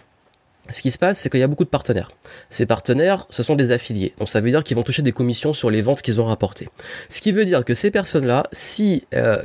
ce 0.70 0.80
qui 0.80 0.90
se 0.90 0.98
passe, 0.98 1.18
c'est 1.18 1.28
qu'il 1.28 1.40
y 1.40 1.42
a 1.42 1.48
beaucoup 1.48 1.64
de 1.64 1.68
partenaires. 1.68 2.10
Ces 2.48 2.66
partenaires, 2.66 3.26
ce 3.30 3.42
sont 3.42 3.56
des 3.56 3.72
affiliés. 3.72 4.14
Donc 4.18 4.28
ça 4.28 4.40
veut 4.40 4.50
dire 4.50 4.62
qu'ils 4.62 4.76
vont 4.76 4.84
toucher 4.84 5.02
des 5.02 5.12
commissions 5.12 5.52
sur 5.52 5.70
les 5.70 5.82
ventes 5.82 6.02
qu'ils 6.02 6.20
ont 6.20 6.24
rapportées. 6.24 6.68
Ce 7.08 7.20
qui 7.20 7.32
veut 7.32 7.44
dire 7.44 7.64
que 7.64 7.74
ces 7.74 7.90
personnes-là, 7.90 8.44
si 8.52 9.04
euh, 9.12 9.42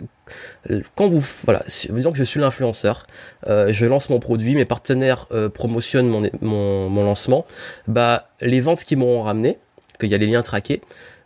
quand 0.96 1.08
vous 1.08 1.24
voilà, 1.44 1.64
disons 1.90 2.12
que 2.12 2.18
je 2.18 2.24
suis 2.24 2.40
l'influenceur, 2.40 3.08
euh, 3.48 3.74
je 3.74 3.86
lance 3.86 4.10
mon 4.10 4.20
produit, 4.20 4.54
mes 4.54 4.66
partenaires 4.66 5.28
euh, 5.32 5.50
promotionnent 5.50 6.08
mon, 6.08 6.30
mon, 6.42 6.90
mon, 6.90 7.04
lancement, 7.04 7.46
bah 7.88 8.30
les 8.42 8.62
ventes 8.62 8.84
qui 8.84 8.96
m'ont 8.96 9.24
ramené, 9.24 9.58
qu'il 10.00 10.10
y 10.10 10.16
a 10.16 10.18
les 10.20 10.28
liens 10.28 10.44
traqués, 10.44 10.82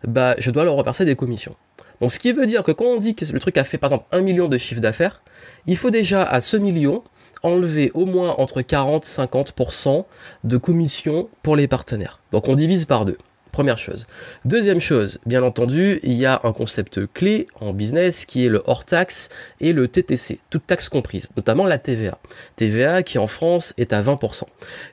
bah 0.08 0.36
je 0.40 0.52
dois 0.52 0.64
leur 0.64 0.76
reverser 0.76 1.04
des 1.04 1.16
commissions. 1.16 1.56
Donc 2.00 2.12
ce 2.12 2.20
qui 2.20 2.32
veut 2.32 2.48
dire 2.48 2.64
que 2.64 2.72
quand 2.72 2.86
on 2.86 2.98
dit 2.98 3.14
que 3.14 3.26
le 3.32 3.40
truc 3.40 3.58
a 3.58 3.64
fait 3.64 3.78
par 3.78 3.90
exemple 3.90 4.08
un 4.12 4.22
million 4.22 4.48
de 4.48 4.58
chiffre 4.58 4.82
d'affaires, 4.82 5.22
il 5.68 5.78
faut 5.78 5.92
déjà 5.92 6.24
à 6.24 6.42
ce 6.42 6.58
million 6.58 7.04
enlever 7.44 7.92
au 7.94 8.06
moins 8.06 8.36
entre 8.38 8.62
40-50% 8.62 10.06
de 10.44 10.58
commission 10.58 11.30
pour 11.44 11.56
les 11.56 11.68
partenaires. 11.68 12.20
Donc 12.32 12.48
on 12.48 12.56
divise 12.56 12.86
par 12.86 13.06
deux. 13.06 13.18
Première 13.52 13.78
chose. 13.78 14.08
Deuxième 14.46 14.80
chose, 14.80 15.20
bien 15.26 15.44
entendu, 15.44 16.00
il 16.04 16.14
y 16.14 16.26
a 16.26 16.40
un 16.46 16.54
concept 16.54 17.06
clé 17.14 17.48
en 17.60 17.74
business 17.74 18.26
qui 18.26 18.46
est 18.46 18.50
le 18.50 18.64
hors 18.66 18.86
taxe 18.86 19.28
et 19.60 19.74
le 19.74 19.90
TTC, 19.90 20.40
toutes 20.50 20.66
taxes 20.68 20.88
comprises, 20.88 21.30
notamment 21.36 21.66
la 21.66 21.78
TVA. 21.78 22.18
TVA 22.56 23.04
qui 23.04 23.18
en 23.18 23.28
France 23.28 23.74
est 23.78 23.92
à 23.92 24.02
20%. 24.02 24.44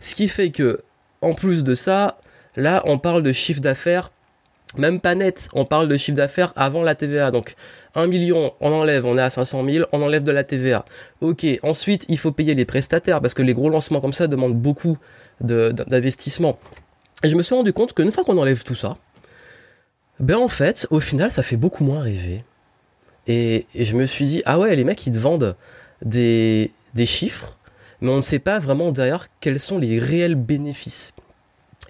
Ce 0.00 0.14
qui 0.16 0.26
fait 0.26 0.50
que, 0.50 0.82
en 1.22 1.34
plus 1.34 1.62
de 1.62 1.76
ça, 1.76 2.18
là 2.56 2.82
on 2.84 2.98
parle 2.98 3.22
de 3.22 3.32
chiffre 3.32 3.60
d'affaires 3.60 4.10
même 4.76 5.00
pas 5.00 5.14
net, 5.14 5.48
on 5.54 5.64
parle 5.64 5.88
de 5.88 5.96
chiffre 5.96 6.16
d'affaires 6.16 6.52
avant 6.56 6.82
la 6.82 6.94
TVA. 6.94 7.30
Donc 7.30 7.54
1 7.94 8.06
million, 8.06 8.52
on 8.60 8.72
enlève, 8.72 9.06
on 9.06 9.16
est 9.16 9.22
à 9.22 9.30
500 9.30 9.64
000, 9.64 9.86
on 9.92 10.02
enlève 10.02 10.22
de 10.22 10.32
la 10.32 10.44
TVA. 10.44 10.84
Ok, 11.20 11.46
ensuite 11.62 12.04
il 12.08 12.18
faut 12.18 12.32
payer 12.32 12.54
les 12.54 12.64
prestataires 12.64 13.20
parce 13.20 13.34
que 13.34 13.42
les 13.42 13.54
gros 13.54 13.70
lancements 13.70 14.00
comme 14.00 14.12
ça 14.12 14.26
demandent 14.26 14.58
beaucoup 14.58 14.98
d'investissement. 15.40 16.58
Et 17.24 17.30
je 17.30 17.36
me 17.36 17.42
suis 17.42 17.54
rendu 17.54 17.72
compte 17.72 17.94
qu'une 17.94 18.12
fois 18.12 18.24
qu'on 18.24 18.38
enlève 18.38 18.62
tout 18.62 18.74
ça, 18.74 18.96
ben 20.20 20.36
en 20.36 20.48
fait, 20.48 20.86
au 20.90 21.00
final, 21.00 21.30
ça 21.30 21.42
fait 21.42 21.56
beaucoup 21.56 21.84
moins 21.84 22.00
rêver. 22.00 22.44
Et, 23.26 23.66
je 23.74 23.94
me 23.96 24.06
suis 24.06 24.24
dit, 24.24 24.42
ah 24.46 24.58
ouais, 24.58 24.74
les 24.74 24.84
mecs, 24.84 25.06
ils 25.06 25.12
te 25.12 25.18
vendent 25.18 25.56
des, 26.02 26.72
des 26.94 27.06
chiffres, 27.06 27.58
mais 28.00 28.10
on 28.10 28.16
ne 28.16 28.22
sait 28.22 28.38
pas 28.38 28.58
vraiment 28.58 28.90
derrière 28.90 29.28
quels 29.40 29.60
sont 29.60 29.78
les 29.78 29.98
réels 29.98 30.34
bénéfices. 30.34 31.14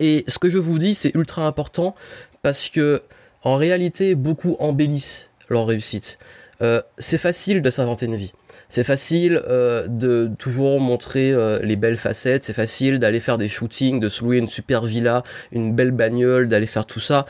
Et 0.00 0.25
ce 0.28 0.38
que 0.38 0.50
je 0.50 0.58
vous 0.58 0.78
dis, 0.78 0.94
c'est 0.94 1.14
ultra 1.14 1.47
important 1.47 1.94
parce 2.42 2.68
que 2.68 3.02
en 3.42 3.57
réalité, 3.57 4.14
beaucoup 4.14 4.57
embellissent 4.59 5.30
leur 5.49 5.66
réussite. 5.66 6.18
Euh, 6.61 6.83
c'est 6.99 7.18
facile 7.18 7.62
de 7.62 7.71
s'inventer 7.71 8.07
une 8.07 8.16
vie. 8.16 8.33
C'est 8.68 8.85
facile 8.85 9.40
euh, 9.49 9.87
de 9.88 10.30
toujours 10.38 10.80
montrer 10.80 11.33
euh, 11.33 11.61
les 11.62 11.76
belles 11.76 11.97
facettes. 11.97 12.42
C'est 12.42 12.52
facile 12.52 12.99
d'aller 12.99 13.21
faire 13.21 13.38
des 13.38 13.49
shootings, 13.49 14.00
de 14.00 14.09
se 14.09 14.25
louer 14.25 14.38
une 14.38 14.49
super 14.49 14.85
villa, 14.85 15.23
une 15.52 15.75
belle 15.75 15.92
bagnole, 15.92 16.49
d'aller 16.49 16.66
faire 16.66 16.85
tout 16.85 17.00
ça. 17.00 17.26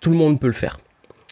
Tout 0.00 0.10
le 0.10 0.16
monde 0.16 0.40
peut 0.40 0.46
le 0.46 0.52
faire. 0.52 0.78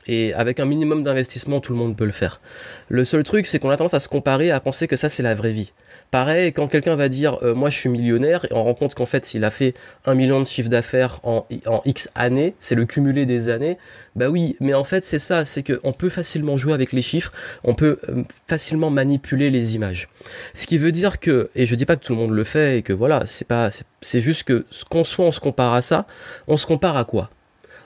Et 0.08 0.32
avec 0.34 0.58
un 0.58 0.64
minimum 0.64 1.02
d'investissement, 1.02 1.60
tout 1.60 1.72
le 1.72 1.78
monde 1.78 1.96
peut 1.96 2.06
le 2.06 2.12
faire. 2.12 2.40
Le 2.88 3.04
seul 3.04 3.22
truc, 3.22 3.46
c'est 3.46 3.58
qu'on 3.58 3.70
a 3.70 3.76
tendance 3.76 3.94
à 3.94 4.00
se 4.00 4.08
comparer, 4.08 4.50
à 4.50 4.58
penser 4.58 4.88
que 4.88 4.96
ça, 4.96 5.08
c'est 5.08 5.22
la 5.22 5.34
vraie 5.34 5.52
vie. 5.52 5.72
Pareil, 6.10 6.54
quand 6.54 6.68
quelqu'un 6.68 6.96
va 6.96 7.10
dire 7.10 7.38
euh, 7.42 7.54
moi 7.54 7.68
je 7.68 7.78
suis 7.78 7.90
millionnaire 7.90 8.46
et 8.46 8.54
on 8.54 8.64
rend 8.64 8.72
compte 8.72 8.94
qu'en 8.94 9.04
fait 9.04 9.26
s'il 9.26 9.44
a 9.44 9.50
fait 9.50 9.74
un 10.06 10.14
million 10.14 10.40
de 10.40 10.46
chiffre 10.46 10.70
d'affaires 10.70 11.20
en, 11.22 11.46
en 11.66 11.82
X 11.84 12.10
années, 12.14 12.54
c'est 12.60 12.74
le 12.74 12.86
cumulé 12.86 13.26
des 13.26 13.50
années, 13.50 13.76
bah 14.16 14.30
oui, 14.30 14.56
mais 14.60 14.72
en 14.72 14.84
fait 14.84 15.04
c'est 15.04 15.18
ça, 15.18 15.44
c'est 15.44 15.62
qu'on 15.62 15.92
peut 15.92 16.08
facilement 16.08 16.56
jouer 16.56 16.72
avec 16.72 16.92
les 16.92 17.02
chiffres, 17.02 17.30
on 17.62 17.74
peut 17.74 17.98
euh, 18.08 18.22
facilement 18.46 18.88
manipuler 18.88 19.50
les 19.50 19.74
images. 19.74 20.08
Ce 20.54 20.66
qui 20.66 20.78
veut 20.78 20.92
dire 20.92 21.20
que, 21.20 21.50
et 21.54 21.66
je 21.66 21.74
dis 21.74 21.84
pas 21.84 21.96
que 21.96 22.04
tout 22.06 22.14
le 22.14 22.18
monde 22.18 22.32
le 22.32 22.44
fait 22.44 22.78
et 22.78 22.82
que 22.82 22.94
voilà, 22.94 23.24
c'est 23.26 23.46
pas, 23.46 23.68
c'est 24.00 24.20
juste 24.20 24.44
que 24.44 24.64
qu'on 24.88 25.04
soit 25.04 25.26
on 25.26 25.32
se 25.32 25.40
compare 25.40 25.74
à 25.74 25.82
ça, 25.82 26.06
on 26.46 26.56
se 26.56 26.64
compare 26.64 26.96
à 26.96 27.04
quoi? 27.04 27.28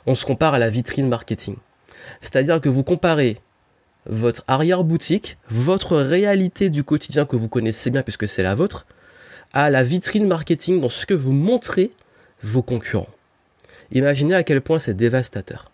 On 0.07 0.15
se 0.15 0.25
compare 0.25 0.55
à 0.55 0.61
la 0.61 0.71
vitrine 0.71 1.09
marketing. 1.09 1.57
C'est-à-dire 2.21 2.61
que 2.61 2.69
vous 2.69 2.85
comparez 2.85 3.39
votre 4.07 4.43
arrière-boutique, 4.49 5.39
votre 5.49 5.97
réalité 5.97 6.69
du 6.71 6.85
quotidien 6.85 7.25
que 7.25 7.37
vous 7.37 7.49
connaissez 7.49 7.91
bien 7.91 8.03
puisque 8.03 8.29
c'est 8.29 8.43
la 8.43 8.55
vôtre, 8.55 8.87
à 9.53 9.71
la 9.71 9.85
vitrine 9.85 10.27
marketing 10.27 10.81
dans 10.81 10.89
ce 10.89 11.07
que 11.07 11.15
vous 11.15 11.33
montrez 11.33 11.93
vos 12.43 12.63
concurrents. 12.63 13.09
Imaginez 13.93 14.35
à 14.35 14.43
quel 14.43 14.61
point 14.61 14.79
c'est 14.79 14.95
dévastateur. 14.95 15.71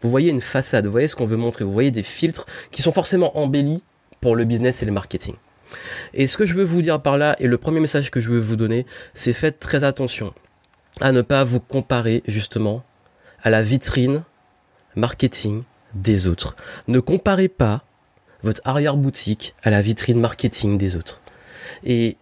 Vous 0.00 0.10
voyez 0.10 0.30
une 0.30 0.40
façade, 0.40 0.86
vous 0.86 0.92
voyez 0.92 1.08
ce 1.08 1.16
qu'on 1.16 1.26
veut 1.26 1.36
montrer, 1.36 1.64
vous 1.64 1.72
voyez 1.72 1.90
des 1.90 2.02
filtres 2.02 2.46
qui 2.70 2.82
sont 2.82 2.92
forcément 2.92 3.38
embellis 3.38 3.82
pour 4.20 4.36
le 4.36 4.44
business 4.44 4.82
et 4.82 4.86
le 4.86 4.92
marketing. 4.92 5.34
Et 6.12 6.26
ce 6.26 6.36
que 6.36 6.46
je 6.46 6.54
veux 6.54 6.64
vous 6.64 6.82
dire 6.82 7.00
par 7.00 7.18
là, 7.18 7.36
et 7.38 7.46
le 7.46 7.58
premier 7.58 7.80
message 7.80 8.10
que 8.10 8.20
je 8.20 8.30
veux 8.30 8.40
vous 8.40 8.56
donner, 8.56 8.86
c'est 9.12 9.32
faites 9.32 9.60
très 9.60 9.84
attention 9.84 10.32
à 11.00 11.12
ne 11.12 11.22
pas 11.22 11.44
vous 11.44 11.60
comparer 11.60 12.22
justement 12.26 12.84
à 13.42 13.50
la 13.50 13.62
vitrine 13.62 14.22
marketing 14.96 15.62
des 15.94 16.26
autres. 16.26 16.56
Ne 16.88 17.00
comparez 17.00 17.48
pas 17.48 17.84
votre 18.42 18.60
arrière-boutique 18.64 19.54
à 19.62 19.70
la 19.70 19.82
vitrine 19.82 20.20
marketing 20.20 20.78
des 20.78 20.96
autres. 20.96 21.20
Et 21.82 22.16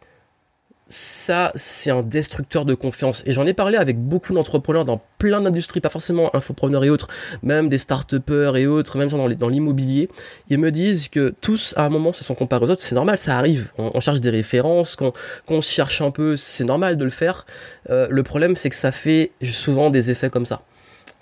ça, 0.93 1.53
c'est 1.55 1.91
un 1.91 2.03
destructeur 2.03 2.67
de 2.67 2.75
confiance. 2.75 3.23
Et 3.25 3.33
j'en 3.33 3.47
ai 3.47 3.55
parlé 3.55 3.79
avec 3.79 3.99
beaucoup 3.99 4.35
d'entrepreneurs 4.35 4.85
dans 4.85 5.01
plein 5.17 5.41
d'industries, 5.41 5.81
pas 5.81 5.89
forcément 5.89 6.35
infopreneurs 6.37 6.85
et 6.85 6.91
autres, 6.91 7.09
même 7.43 7.71
des 7.71 7.79
start 7.79 8.13
et 8.13 8.67
autres, 8.67 8.99
même 8.99 9.09
dans 9.09 9.49
l'immobilier. 9.49 10.11
Ils 10.51 10.59
me 10.59 10.71
disent 10.71 11.09
que 11.09 11.35
tous, 11.41 11.73
à 11.79 11.87
un 11.87 11.89
moment, 11.89 12.13
se 12.13 12.23
sont 12.25 12.35
comparés 12.35 12.67
aux 12.67 12.71
autres. 12.71 12.83
C'est 12.83 12.95
normal, 12.95 13.17
ça 13.17 13.39
arrive. 13.39 13.73
On, 13.79 14.01
cherche 14.01 14.21
des 14.21 14.29
références, 14.29 14.97
qu'on 14.97 15.61
cherche 15.63 16.03
un 16.03 16.11
peu, 16.11 16.37
c'est 16.37 16.65
normal 16.65 16.99
de 16.99 17.05
le 17.05 17.11
faire. 17.11 17.47
Euh, 17.89 18.07
le 18.11 18.23
problème, 18.23 18.57
c'est 18.57 18.69
que 18.69 18.77
ça 18.77 18.93
fait 18.93 19.33
souvent 19.43 19.89
des 19.89 20.11
effets 20.11 20.29
comme 20.29 20.45
ça. 20.45 20.61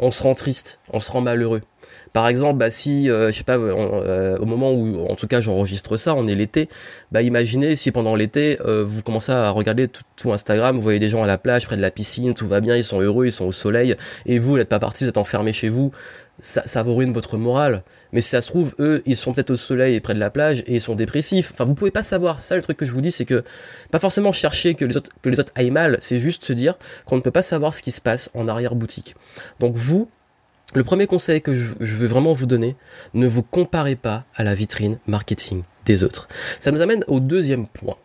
On 0.00 0.10
se 0.10 0.24
rend 0.24 0.34
triste, 0.34 0.80
on 0.92 0.98
se 0.98 1.12
rend 1.12 1.20
malheureux. 1.20 1.60
Par 2.12 2.26
exemple, 2.26 2.58
bah, 2.58 2.70
si, 2.70 3.08
euh, 3.08 3.30
je 3.30 3.38
sais 3.38 3.44
pas, 3.44 3.56
euh, 3.56 4.36
au 4.38 4.46
moment 4.46 4.72
où, 4.72 5.06
en 5.08 5.14
tout 5.14 5.26
cas, 5.26 5.40
j'enregistre 5.40 5.96
ça, 5.96 6.14
on 6.14 6.26
est 6.26 6.34
l'été, 6.34 6.68
bah, 7.12 7.22
imaginez 7.22 7.76
si 7.76 7.92
pendant 7.92 8.16
l'été, 8.16 8.58
euh, 8.64 8.84
vous 8.84 9.02
commencez 9.02 9.32
à 9.32 9.50
regarder 9.50 9.88
tout, 9.88 10.32
Instagram, 10.32 10.76
vous 10.76 10.82
voyez 10.82 10.98
des 10.98 11.08
gens 11.08 11.22
à 11.22 11.26
la 11.26 11.38
plage, 11.38 11.66
près 11.66 11.76
de 11.76 11.82
la 11.82 11.90
piscine, 11.90 12.34
tout 12.34 12.46
va 12.46 12.60
bien, 12.60 12.76
ils 12.76 12.84
sont 12.84 13.00
heureux, 13.00 13.26
ils 13.26 13.32
sont 13.32 13.46
au 13.46 13.52
soleil, 13.52 13.96
et 14.26 14.38
vous, 14.38 14.50
vous 14.50 14.58
n'êtes 14.58 14.68
pas 14.68 14.78
parti, 14.80 15.04
vous 15.04 15.10
êtes 15.10 15.18
enfermé 15.18 15.52
chez 15.52 15.68
vous, 15.68 15.92
ça, 16.40 16.62
ça 16.66 16.82
vous 16.82 16.94
ruine 16.94 17.12
votre 17.12 17.36
morale. 17.36 17.84
Mais 18.12 18.20
si 18.20 18.30
ça 18.30 18.40
se 18.40 18.48
trouve, 18.48 18.74
eux, 18.80 19.02
ils 19.06 19.16
sont 19.16 19.32
peut-être 19.32 19.50
au 19.50 19.56
soleil 19.56 19.94
et 19.94 20.00
près 20.00 20.14
de 20.14 20.18
la 20.18 20.30
plage 20.30 20.60
et 20.66 20.74
ils 20.74 20.80
sont 20.80 20.94
dépressifs. 20.94 21.52
Enfin, 21.52 21.64
vous 21.64 21.74
pouvez 21.74 21.90
pas 21.90 22.02
savoir. 22.02 22.40
Ça, 22.40 22.56
le 22.56 22.62
truc 22.62 22.76
que 22.76 22.86
je 22.86 22.92
vous 22.92 23.00
dis, 23.00 23.12
c'est 23.12 23.24
que 23.24 23.44
pas 23.90 23.98
forcément 23.98 24.32
chercher 24.32 24.74
que 24.74 24.84
les 24.84 24.96
autres, 24.96 25.10
que 25.22 25.28
les 25.28 25.38
autres 25.38 25.52
aillent 25.54 25.70
mal, 25.70 25.98
c'est 26.00 26.18
juste 26.18 26.44
se 26.44 26.52
dire 26.52 26.74
qu'on 27.04 27.16
ne 27.16 27.20
peut 27.20 27.30
pas 27.30 27.42
savoir 27.42 27.72
ce 27.72 27.82
qui 27.82 27.92
se 27.92 28.00
passe 28.00 28.30
en 28.34 28.48
arrière 28.48 28.74
boutique. 28.74 29.14
Donc 29.60 29.76
vous, 29.76 30.08
le 30.74 30.84
premier 30.84 31.06
conseil 31.06 31.40
que 31.40 31.54
je, 31.54 31.74
veux 31.80 32.06
vraiment 32.06 32.32
vous 32.32 32.46
donner, 32.46 32.76
ne 33.14 33.26
vous 33.26 33.42
comparez 33.42 33.96
pas 33.96 34.24
à 34.36 34.44
la 34.44 34.54
vitrine 34.54 34.98
marketing 35.06 35.62
des 35.84 36.04
autres. 36.04 36.28
Ça 36.60 36.70
nous 36.70 36.80
amène 36.80 37.04
au 37.08 37.20
deuxième 37.20 37.66
point. 37.66 37.96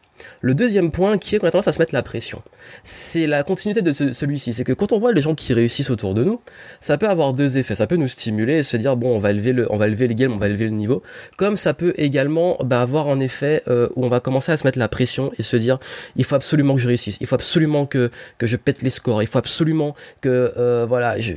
Le 0.41 0.53
deuxième 0.53 0.91
point 0.91 1.17
qui 1.17 1.35
est 1.35 1.39
qu'on 1.39 1.47
a 1.47 1.51
tendance 1.51 1.67
à 1.67 1.73
se 1.73 1.79
mettre 1.79 1.93
la 1.93 2.03
pression, 2.03 2.41
c'est 2.83 3.27
la 3.27 3.43
continuité 3.43 3.81
de 3.81 3.91
celui-ci. 3.91 4.53
C'est 4.53 4.63
que 4.63 4.73
quand 4.73 4.91
on 4.93 4.99
voit 4.99 5.11
les 5.11 5.21
gens 5.21 5.35
qui 5.35 5.53
réussissent 5.53 5.89
autour 5.89 6.13
de 6.13 6.23
nous, 6.23 6.39
ça 6.79 6.97
peut 6.97 7.09
avoir 7.09 7.33
deux 7.33 7.57
effets. 7.57 7.75
Ça 7.75 7.87
peut 7.87 7.95
nous 7.95 8.07
stimuler 8.07 8.59
et 8.59 8.63
se 8.63 8.77
dire 8.77 8.95
bon, 8.95 9.15
on 9.15 9.19
va 9.19 9.31
élever 9.31 9.51
le, 9.51 9.71
on 9.71 9.77
va 9.77 9.87
élever 9.87 10.07
les 10.07 10.15
games, 10.15 10.31
on 10.31 10.37
va 10.37 10.47
élever 10.47 10.65
le 10.65 10.71
niveau. 10.71 11.03
Comme 11.37 11.57
ça 11.57 11.73
peut 11.73 11.93
également 11.97 12.57
bah, 12.63 12.81
avoir 12.81 13.09
un 13.09 13.19
effet 13.19 13.63
euh, 13.67 13.89
où 13.95 14.05
on 14.05 14.09
va 14.09 14.19
commencer 14.19 14.51
à 14.51 14.57
se 14.57 14.65
mettre 14.65 14.79
la 14.79 14.87
pression 14.87 15.31
et 15.37 15.43
se 15.43 15.57
dire 15.57 15.79
il 16.15 16.23
faut 16.23 16.35
absolument 16.35 16.75
que 16.75 16.81
je 16.81 16.87
réussisse, 16.87 17.17
il 17.21 17.27
faut 17.27 17.35
absolument 17.35 17.85
que 17.85 18.09
que 18.37 18.47
je 18.47 18.55
pète 18.55 18.81
les 18.81 18.89
scores, 18.89 19.21
il 19.21 19.27
faut 19.27 19.39
absolument 19.39 19.95
que 20.21 20.53
euh, 20.57 20.85
voilà, 20.87 21.19
je, 21.19 21.33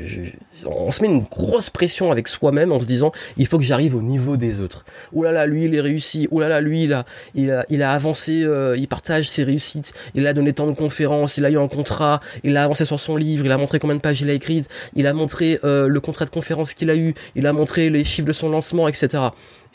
on 0.66 0.90
se 0.90 1.02
met 1.02 1.08
une 1.08 1.22
grosse 1.22 1.70
pression 1.70 2.10
avec 2.10 2.28
soi-même 2.28 2.72
en 2.72 2.80
se 2.80 2.86
disant 2.86 3.12
il 3.36 3.46
faut 3.46 3.58
que 3.58 3.64
j'arrive 3.64 3.94
au 3.94 4.02
niveau 4.02 4.36
des 4.36 4.60
autres. 4.60 4.84
Ouh 5.12 5.22
là 5.22 5.32
là, 5.32 5.46
lui 5.46 5.64
il 5.64 5.74
est 5.74 5.80
réussi. 5.80 6.28
Ouh 6.30 6.40
là 6.40 6.48
là, 6.48 6.60
lui 6.60 6.84
il 6.84 6.92
a 6.92 7.04
il 7.34 7.50
a, 7.50 7.64
il 7.68 7.82
a 7.82 7.92
avancé. 7.92 8.42
Euh, 8.44 8.76
il 8.76 8.88
partage 8.88 9.28
ses 9.28 9.44
réussites, 9.44 9.92
il 10.14 10.26
a 10.26 10.32
donné 10.32 10.52
tant 10.52 10.66
de 10.66 10.72
conférences, 10.72 11.36
il 11.36 11.44
a 11.44 11.50
eu 11.50 11.58
un 11.58 11.68
contrat, 11.68 12.20
il 12.44 12.56
a 12.56 12.64
avancé 12.64 12.84
sur 12.84 13.00
son 13.00 13.16
livre, 13.16 13.44
il 13.44 13.52
a 13.52 13.58
montré 13.58 13.78
combien 13.78 13.96
de 13.96 14.00
pages 14.00 14.20
il 14.20 14.30
a 14.30 14.32
écrites, 14.32 14.68
il 14.94 15.06
a 15.06 15.12
montré 15.12 15.58
euh, 15.64 15.88
le 15.88 16.00
contrat 16.00 16.24
de 16.24 16.30
conférence 16.30 16.74
qu'il 16.74 16.90
a 16.90 16.96
eu, 16.96 17.14
il 17.34 17.46
a 17.46 17.52
montré 17.52 17.90
les 17.90 18.04
chiffres 18.04 18.26
de 18.26 18.32
son 18.32 18.48
lancement, 18.48 18.88
etc. 18.88 19.22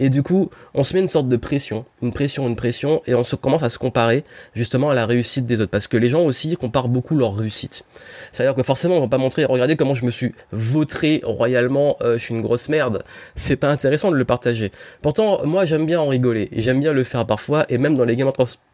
Et 0.04 0.10
du 0.10 0.22
coup, 0.22 0.50
on 0.74 0.84
se 0.84 0.96
met 0.96 1.00
une 1.00 1.08
sorte 1.08 1.30
de 1.30 1.38
pression, 1.38 1.86
une 2.02 2.12
pression, 2.12 2.46
une 2.46 2.58
pression, 2.58 3.02
et 3.08 3.14
on 3.16 3.24
commence 3.42 3.64
à 3.64 3.70
se 3.70 3.78
comparer 3.78 4.26
justement 4.54 4.90
à 4.90 4.94
la 4.94 5.06
réussite 5.06 5.46
des 5.46 5.62
autres, 5.62 5.72
parce 5.72 5.88
que 5.88 5.96
les 5.96 6.10
gens 6.10 6.24
aussi 6.24 6.54
comparent 6.58 6.90
beaucoup 6.90 7.16
leur 7.16 7.34
réussite. 7.38 7.86
C'est-à-dire 8.34 8.54
que 8.54 8.64
forcément, 8.64 8.98
on 8.98 9.00
va 9.00 9.08
pas 9.08 9.18
montrer, 9.18 9.46
regardez 9.46 9.78
comment 9.78 9.96
je 9.96 10.06
me 10.06 10.12
suis 10.12 10.36
vautré 10.52 11.22
royalement, 11.24 11.96
euh, 12.02 12.18
je 12.18 12.24
suis 12.26 12.34
une 12.34 12.42
grosse 12.42 12.68
merde. 12.68 13.02
C'est 13.36 13.56
pas 13.56 13.70
intéressant 13.70 14.12
de 14.12 14.18
le 14.18 14.26
partager. 14.26 14.72
Pourtant, 15.02 15.46
moi, 15.46 15.66
j'aime 15.66 15.86
bien 15.86 16.02
en 16.02 16.08
rigoler, 16.10 16.50
j'aime 16.52 16.82
bien 16.82 16.92
le 16.92 17.06
faire 17.06 17.26
parfois, 17.26 17.66
et 17.70 17.78
même 17.78 17.96
dans 17.96 18.04
les 18.04 18.18
Game 18.18 18.28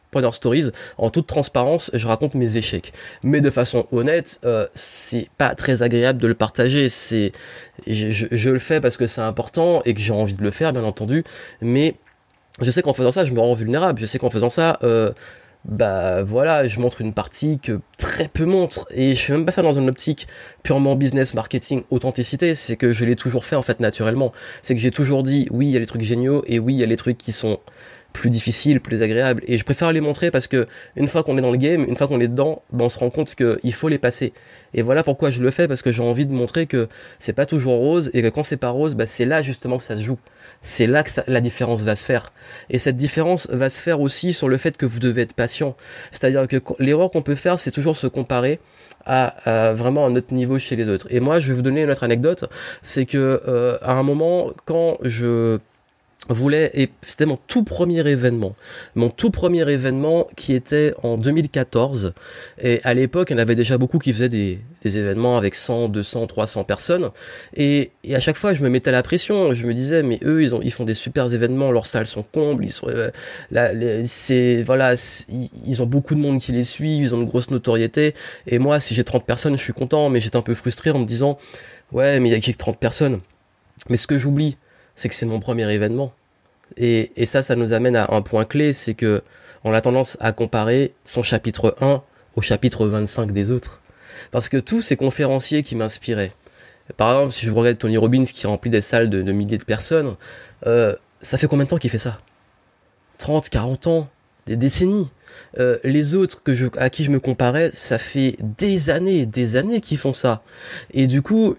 Entrepreneur 0.10 0.34
Stories, 0.34 0.72
en 0.98 1.12
toute 1.12 1.28
transparence, 1.28 1.92
je 1.94 2.08
raconte 2.08 2.34
mes 2.34 2.58
échecs. 2.58 2.94
Mais 3.22 3.42
de 3.42 3.52
façon 3.52 3.86
honnête, 3.92 4.40
euh, 4.44 4.66
c'est 4.74 5.30
pas 5.38 5.54
très 5.54 5.84
agréable 5.84 6.20
de 6.20 6.28
le 6.28 6.34
partager. 6.34 6.90
C'est, 6.90 7.32
je, 7.86 8.50
le 8.50 8.58
fais 8.58 8.82
parce 8.82 8.98
que 8.98 9.06
c'est 9.06 9.22
important 9.22 9.84
et 9.86 9.94
que 9.94 10.00
j'ai 10.00 10.12
envie 10.12 10.34
de 10.34 10.42
le 10.42 10.50
faire, 10.50 10.74
bien 10.74 10.84
entendu. 10.84 11.24
Mais 11.62 11.94
je 12.60 12.72
sais 12.72 12.82
qu'en 12.82 12.96
faisant 12.96 13.12
ça, 13.12 13.24
je 13.24 13.34
me 13.34 13.40
rends 13.40 13.54
vulnérable. 13.54 14.02
Je 14.02 14.08
sais 14.08 14.18
qu'en 14.18 14.32
faisant 14.32 14.50
ça, 14.50 14.80
euh, 14.82 15.12
bah 15.64 16.24
voilà, 16.24 16.68
je 16.68 16.80
montre 16.80 17.02
une 17.02 17.14
partie 17.14 17.60
que 17.60 17.80
très 18.00 18.28
peu 18.28 18.46
montrent. 18.46 18.88
Et 18.90 19.14
je 19.14 19.22
fais 19.22 19.34
même 19.34 19.46
pas 19.46 19.52
ça 19.52 19.62
dans 19.62 19.74
une 19.74 19.90
optique 19.90 20.26
purement 20.64 20.96
business, 20.96 21.36
marketing, 21.36 21.84
authenticité. 21.92 22.56
C'est 22.56 22.78
que 22.78 22.92
je 22.92 23.06
l'ai 23.06 23.16
toujours 23.16 23.46
fait 23.46 23.56
en 23.56 23.62
fait 23.62 23.80
naturellement. 23.80 24.32
C'est 24.64 24.74
que 24.74 24.82
j'ai 24.82 24.90
toujours 24.90 25.22
dit 25.22 25.48
oui, 25.52 25.68
il 25.68 25.72
y 25.72 25.76
a 25.76 25.80
les 25.80 25.86
trucs 25.86 26.02
géniaux 26.02 26.44
et 26.48 26.58
oui, 26.58 26.74
il 26.74 26.80
y 26.80 26.84
a 26.84 26.88
les 26.88 26.98
trucs 26.98 27.20
qui 27.20 27.32
sont 27.32 27.60
plus 28.14 28.30
difficiles, 28.30 28.82
plus 28.82 29.02
agréables. 29.02 29.42
Et 29.48 29.58
je 29.58 29.64
préfère 29.64 29.92
les 29.92 30.02
montrer 30.02 30.32
parce 30.32 30.48
que 30.48 30.68
une 30.96 31.08
fois 31.08 31.24
qu'on 31.24 31.38
est 31.38 31.42
dans 31.42 31.52
le 31.52 31.58
game, 31.58 31.86
une 31.88 31.96
fois 31.96 32.08
qu'on 32.08 32.20
est 32.20 32.28
dedans, 32.28 32.64
ben 32.72 32.86
on 32.86 32.90
se 32.90 33.00
rend 33.00 33.10
compte 33.10 33.36
qu'il 33.36 33.74
faut 33.74 33.90
les 33.90 34.00
passer. 34.00 34.34
Et 34.74 34.82
voilà 34.82 35.04
pourquoi 35.04 35.30
je 35.30 35.42
le 35.42 35.52
fais 35.52 35.68
parce 35.68 35.82
que 35.82 35.92
j'ai 35.92 36.04
envie 36.04 36.26
de 36.26 36.34
montrer 36.34 36.66
que 36.66 36.88
c'est 37.20 37.34
pas 37.34 37.46
toujours 37.46 37.76
rose 37.76 38.12
et 38.14 38.22
que 38.22 38.30
quand 38.30 38.44
c'est 38.44 38.58
pas 38.58 38.70
rose, 38.70 38.96
ben 38.96 39.06
c'est 39.06 39.26
là 39.26 39.42
justement 39.42 39.78
que 39.78 39.84
ça 39.84 39.96
se 39.96 40.02
joue. 40.02 40.18
C'est 40.62 40.88
là 40.88 41.04
que 41.04 41.10
la 41.28 41.42
différence 41.42 41.84
va 41.84 41.96
se 41.96 42.06
faire. 42.06 42.34
Et 42.70 42.80
cette 42.80 42.98
différence 42.98 43.48
va 43.50 43.70
se 43.70 43.80
faire 43.80 44.02
aussi 44.02 44.34
sur 44.34 44.50
le 44.50 44.58
fait 44.58 44.76
que 44.76 44.86
vous 44.86 45.00
devez 45.00 45.22
être 45.22 45.34
patient. 45.34 45.76
C'est-à-dire 46.12 46.48
que 46.48 46.58
l'erreur 46.80 47.12
qu'on 47.12 47.22
peut 47.22 47.36
faire, 47.36 47.60
c'est 47.60 47.72
toujours 47.72 47.96
se 47.96 48.08
comparer 48.08 48.60
à, 49.06 49.74
vraiment 49.74 50.06
un 50.06 50.16
autre 50.16 50.34
niveau 50.34 50.60
chez 50.60 50.76
les 50.76 50.88
autres. 50.88 51.08
Et 51.10 51.20
moi, 51.20 51.40
je 51.40 51.50
vais 51.50 51.54
vous 51.54 51.62
donner 51.62 51.84
une 51.84 51.92
autre 51.92 52.04
anecdote, 52.04 52.46
c'est 52.82 53.06
que 53.06 53.42
euh, 53.48 53.78
à 53.82 53.94
un 53.94 54.04
moment, 54.04 54.52
quand 54.66 54.98
je 55.04 55.60
voulait, 56.28 56.70
et 56.74 56.90
c'était 57.02 57.26
mon 57.26 57.38
tout 57.48 57.64
premier 57.64 58.06
événement, 58.08 58.56
mon 58.96 59.10
tout 59.10 59.32
premier 59.32 59.68
événement 59.70 60.28
qui 60.36 60.54
était 60.54 60.94
en 61.02 61.18
2014, 61.18 62.14
et 62.62 62.82
à 62.84 62.94
l'époque, 62.94 63.30
il 63.30 63.34
y 63.34 63.36
en 63.38 63.40
avait 63.40 63.56
déjà 63.56 63.78
beaucoup 63.78 64.00
qui 64.00 64.12
faisaient 64.12 64.30
des, 64.30 64.60
des 64.84 64.98
événements 64.98 65.38
avec 65.38 65.56
100, 65.56 65.88
200, 65.88 66.28
300 66.28 66.66
personnes, 66.66 67.10
et, 67.56 67.92
et, 68.04 68.16
à 68.16 68.20
chaque 68.20 68.36
fois, 68.36 68.54
je 68.54 68.62
me 68.62 68.70
mettais 68.70 68.92
la 68.92 69.02
pression, 69.02 69.54
je 69.54 69.66
me 69.66 69.74
disais, 69.74 70.04
mais 70.04 70.20
eux, 70.24 70.44
ils, 70.44 70.54
ont, 70.54 70.60
ils 70.62 70.74
font 70.74 70.84
des 70.84 70.94
super 70.94 71.34
événements, 71.34 71.72
leurs 71.72 71.86
salles 71.86 72.06
sont 72.06 72.24
combles, 72.24 72.66
ils 72.66 72.72
sont, 72.72 72.90
euh, 72.90 73.10
là, 73.52 73.72
c'est, 74.06 74.62
voilà, 74.64 74.96
ils 75.66 75.82
ont 75.82 75.86
beaucoup 75.88 76.16
de 76.16 76.20
monde 76.20 76.40
qui 76.40 76.52
les 76.52 76.66
suit, 76.66 76.98
ils 76.98 77.16
ont 77.16 77.20
une 77.20 77.28
grosse 77.28 77.50
notoriété, 77.50 78.14
et 78.46 78.60
moi, 78.60 78.82
si 78.82 78.94
j'ai 78.94 79.06
30 79.06 79.26
personnes, 79.26 79.58
je 79.58 79.64
suis 79.64 79.74
content, 79.74 80.10
mais 80.10 80.20
j'étais 80.20 80.38
un 80.38 80.42
peu 80.42 80.54
frustré 80.54 80.92
en 80.92 81.00
me 81.00 81.06
disant, 81.06 81.38
ouais, 81.94 82.20
mais 82.20 82.30
il 82.30 82.32
y 82.34 82.36
a 82.36 82.42
que 82.42 82.58
30 82.58 82.78
personnes. 82.78 83.22
Mais 83.90 83.96
ce 83.96 84.08
que 84.08 84.20
j'oublie, 84.20 84.58
c'est 85.00 85.08
que 85.08 85.16
c'est 85.16 85.26
mon 85.26 85.40
premier 85.40 85.72
événement. 85.72 86.12
Et, 86.76 87.12
et, 87.16 87.26
ça, 87.26 87.42
ça 87.42 87.56
nous 87.56 87.72
amène 87.72 87.96
à 87.96 88.14
un 88.14 88.22
point 88.22 88.44
clé, 88.44 88.74
c'est 88.74 88.96
que 88.96 89.24
on 89.64 89.74
a 89.74 89.80
tendance 89.80 90.18
à 90.20 90.34
comparer 90.34 90.94
son 91.06 91.24
chapitre 91.24 91.76
1 91.80 92.04
au 92.36 92.42
chapitre 92.42 92.86
25 92.86 93.32
des 93.32 93.50
autres. 93.50 93.82
Parce 94.32 94.50
que 94.50 94.58
tous 94.58 94.82
ces 94.82 94.98
conférenciers 94.98 95.64
qui 95.64 95.76
m'inspiraient, 95.76 96.34
par 96.98 97.12
exemple, 97.12 97.34
si 97.34 97.46
je 97.46 97.52
regarde 97.52 97.78
Tony 97.78 97.96
Robbins 97.96 98.26
qui 98.26 98.46
remplit 98.46 98.70
des 98.70 98.82
salles 98.82 99.10
de, 99.10 99.32
milliers 99.32 99.58
de 99.58 99.64
personnes, 99.64 100.16
euh, 100.68 100.94
ça 101.22 101.38
fait 101.38 101.48
combien 101.48 101.64
de 101.64 101.70
temps 101.70 101.78
qu'il 101.78 101.90
fait 101.90 101.98
ça? 101.98 102.18
30, 103.20 103.50
40 103.50 103.88
ans, 103.88 104.10
des 104.48 104.58
décennies. 104.58 105.10
Euh, 105.60 105.78
les 105.86 106.16
autres 106.16 106.44
que 106.44 106.54
je, 106.54 106.68
à 106.78 106.90
qui 106.90 107.06
je 107.06 107.12
me 107.12 107.22
comparais, 107.22 107.72
ça 107.74 108.00
fait 108.00 108.36
des 108.58 108.90
années, 108.90 109.26
des 109.26 109.56
années 109.56 109.80
qu'ils 109.80 109.98
font 109.98 110.14
ça. 110.14 110.42
Et 110.92 111.08
du 111.08 111.22
coup, 111.22 111.56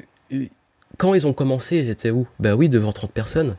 quand 0.98 1.14
ils 1.14 1.26
ont 1.26 1.32
commencé, 1.32 1.84
j'étais 1.84 2.10
où? 2.10 2.26
Ben 2.38 2.54
oui, 2.54 2.68
devant 2.68 2.92
30 2.92 3.12
personnes. 3.12 3.56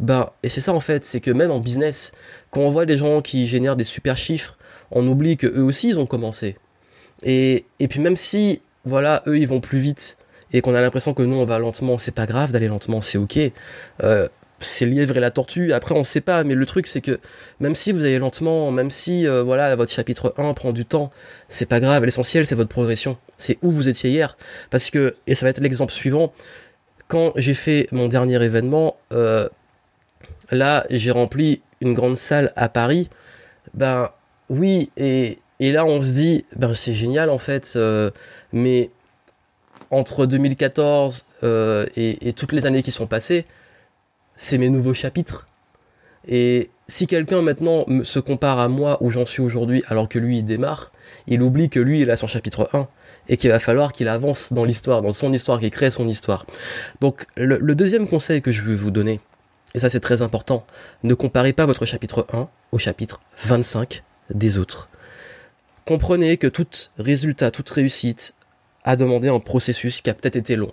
Ben, 0.00 0.30
et 0.42 0.48
c'est 0.48 0.60
ça 0.60 0.72
en 0.72 0.80
fait, 0.80 1.04
c'est 1.04 1.20
que 1.20 1.30
même 1.30 1.50
en 1.50 1.60
business, 1.60 2.12
quand 2.50 2.60
on 2.60 2.70
voit 2.70 2.86
des 2.86 2.98
gens 2.98 3.22
qui 3.22 3.46
génèrent 3.46 3.76
des 3.76 3.84
super 3.84 4.16
chiffres, 4.16 4.56
on 4.90 5.06
oublie 5.06 5.36
que 5.36 5.46
eux 5.46 5.62
aussi 5.62 5.88
ils 5.88 5.98
ont 5.98 6.06
commencé. 6.06 6.56
Et, 7.22 7.64
et 7.80 7.88
puis 7.88 8.00
même 8.00 8.16
si, 8.16 8.60
voilà, 8.84 9.22
eux 9.26 9.38
ils 9.38 9.48
vont 9.48 9.60
plus 9.60 9.78
vite 9.78 10.16
et 10.52 10.60
qu'on 10.60 10.74
a 10.74 10.80
l'impression 10.80 11.14
que 11.14 11.22
nous 11.22 11.36
on 11.36 11.44
va 11.44 11.58
lentement, 11.58 11.98
c'est 11.98 12.14
pas 12.14 12.26
grave 12.26 12.52
d'aller 12.52 12.68
lentement, 12.68 13.00
c'est 13.00 13.18
ok. 13.18 13.38
Euh, 14.02 14.28
c'est 14.64 14.86
lièvre 14.86 15.16
et 15.16 15.20
la 15.20 15.30
tortue. 15.30 15.72
Après, 15.72 15.94
on 15.94 16.04
sait 16.04 16.20
pas, 16.20 16.44
mais 16.44 16.54
le 16.54 16.66
truc, 16.66 16.86
c'est 16.86 17.00
que 17.00 17.18
même 17.60 17.74
si 17.74 17.92
vous 17.92 18.00
allez 18.00 18.18
lentement, 18.18 18.70
même 18.70 18.90
si 18.90 19.26
euh, 19.26 19.42
voilà 19.42 19.74
votre 19.76 19.92
chapitre 19.92 20.34
1 20.36 20.54
prend 20.54 20.72
du 20.72 20.84
temps, 20.84 21.10
c'est 21.48 21.66
pas 21.66 21.80
grave. 21.80 22.04
L'essentiel, 22.04 22.46
c'est 22.46 22.54
votre 22.54 22.70
progression. 22.70 23.16
C'est 23.38 23.58
où 23.62 23.70
vous 23.70 23.88
étiez 23.88 24.10
hier. 24.10 24.36
Parce 24.70 24.90
que, 24.90 25.14
et 25.26 25.34
ça 25.34 25.46
va 25.46 25.50
être 25.50 25.60
l'exemple 25.60 25.92
suivant, 25.92 26.32
quand 27.08 27.32
j'ai 27.36 27.54
fait 27.54 27.88
mon 27.92 28.08
dernier 28.08 28.42
événement, 28.42 28.96
euh, 29.12 29.48
là, 30.50 30.86
j'ai 30.90 31.10
rempli 31.10 31.62
une 31.80 31.94
grande 31.94 32.16
salle 32.16 32.52
à 32.56 32.68
Paris. 32.68 33.10
Ben 33.74 34.10
oui, 34.48 34.90
et, 34.96 35.38
et 35.60 35.72
là, 35.72 35.84
on 35.84 36.02
se 36.02 36.14
dit, 36.14 36.44
ben 36.56 36.74
c'est 36.74 36.94
génial 36.94 37.30
en 37.30 37.38
fait, 37.38 37.74
euh, 37.76 38.10
mais 38.52 38.90
entre 39.90 40.26
2014 40.26 41.26
et, 41.42 42.28
et 42.28 42.32
toutes 42.32 42.52
les 42.52 42.64
années 42.66 42.82
qui 42.82 42.90
sont 42.90 43.06
passées, 43.06 43.44
c'est 44.36 44.58
mes 44.58 44.70
nouveaux 44.70 44.94
chapitres. 44.94 45.46
Et 46.26 46.70
si 46.88 47.06
quelqu'un 47.06 47.42
maintenant 47.42 47.86
se 48.02 48.18
compare 48.18 48.58
à 48.58 48.68
moi 48.68 48.98
où 49.00 49.10
j'en 49.10 49.24
suis 49.24 49.42
aujourd'hui 49.42 49.82
alors 49.88 50.08
que 50.08 50.18
lui 50.18 50.38
il 50.38 50.44
démarre, 50.44 50.92
il 51.26 51.42
oublie 51.42 51.68
que 51.68 51.80
lui 51.80 52.00
il 52.00 52.10
a 52.10 52.16
son 52.16 52.26
chapitre 52.26 52.68
1 52.72 52.88
et 53.28 53.36
qu'il 53.36 53.50
va 53.50 53.58
falloir 53.58 53.92
qu'il 53.92 54.08
avance 54.08 54.52
dans 54.52 54.64
l'histoire, 54.64 55.02
dans 55.02 55.12
son 55.12 55.32
histoire, 55.32 55.60
qu'il 55.60 55.70
crée 55.70 55.90
son 55.90 56.06
histoire. 56.06 56.46
Donc 57.00 57.26
le, 57.36 57.74
deuxième 57.74 58.08
conseil 58.08 58.42
que 58.42 58.52
je 58.52 58.62
veux 58.62 58.74
vous 58.74 58.90
donner, 58.90 59.20
et 59.74 59.78
ça 59.78 59.88
c'est 59.88 60.00
très 60.00 60.22
important, 60.22 60.66
ne 61.02 61.14
comparez 61.14 61.52
pas 61.52 61.66
votre 61.66 61.86
chapitre 61.86 62.26
1 62.32 62.48
au 62.72 62.78
chapitre 62.78 63.20
25 63.44 64.02
des 64.30 64.58
autres. 64.58 64.88
Comprenez 65.84 66.38
que 66.38 66.46
tout 66.46 66.66
résultat, 66.98 67.50
toute 67.50 67.68
réussite 67.68 68.34
a 68.84 68.96
demandé 68.96 69.28
un 69.28 69.40
processus 69.40 70.00
qui 70.02 70.10
a 70.10 70.14
peut-être 70.14 70.36
été 70.36 70.56
long. 70.56 70.70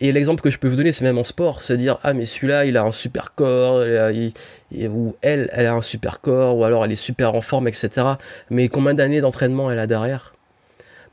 Et 0.00 0.12
l'exemple 0.12 0.42
que 0.42 0.50
je 0.50 0.58
peux 0.58 0.68
vous 0.68 0.76
donner, 0.76 0.92
c'est 0.92 1.04
même 1.04 1.18
en 1.18 1.24
sport, 1.24 1.62
se 1.62 1.72
dire 1.72 1.98
ah 2.02 2.12
mais 2.12 2.26
celui-là 2.26 2.66
il 2.66 2.76
a 2.76 2.82
un 2.82 2.92
super 2.92 3.34
corps, 3.34 3.80
ou 3.80 5.16
elle 5.22 5.50
elle 5.52 5.66
a 5.66 5.74
un 5.74 5.80
super 5.80 6.20
corps, 6.20 6.56
ou 6.56 6.64
alors 6.64 6.84
elle 6.84 6.92
est 6.92 6.96
super 6.96 7.34
en 7.34 7.40
forme, 7.40 7.68
etc. 7.68 8.06
Mais 8.50 8.68
combien 8.68 8.94
d'années 8.94 9.20
d'entraînement 9.20 9.70
elle 9.70 9.78
a 9.78 9.86
derrière? 9.86 10.34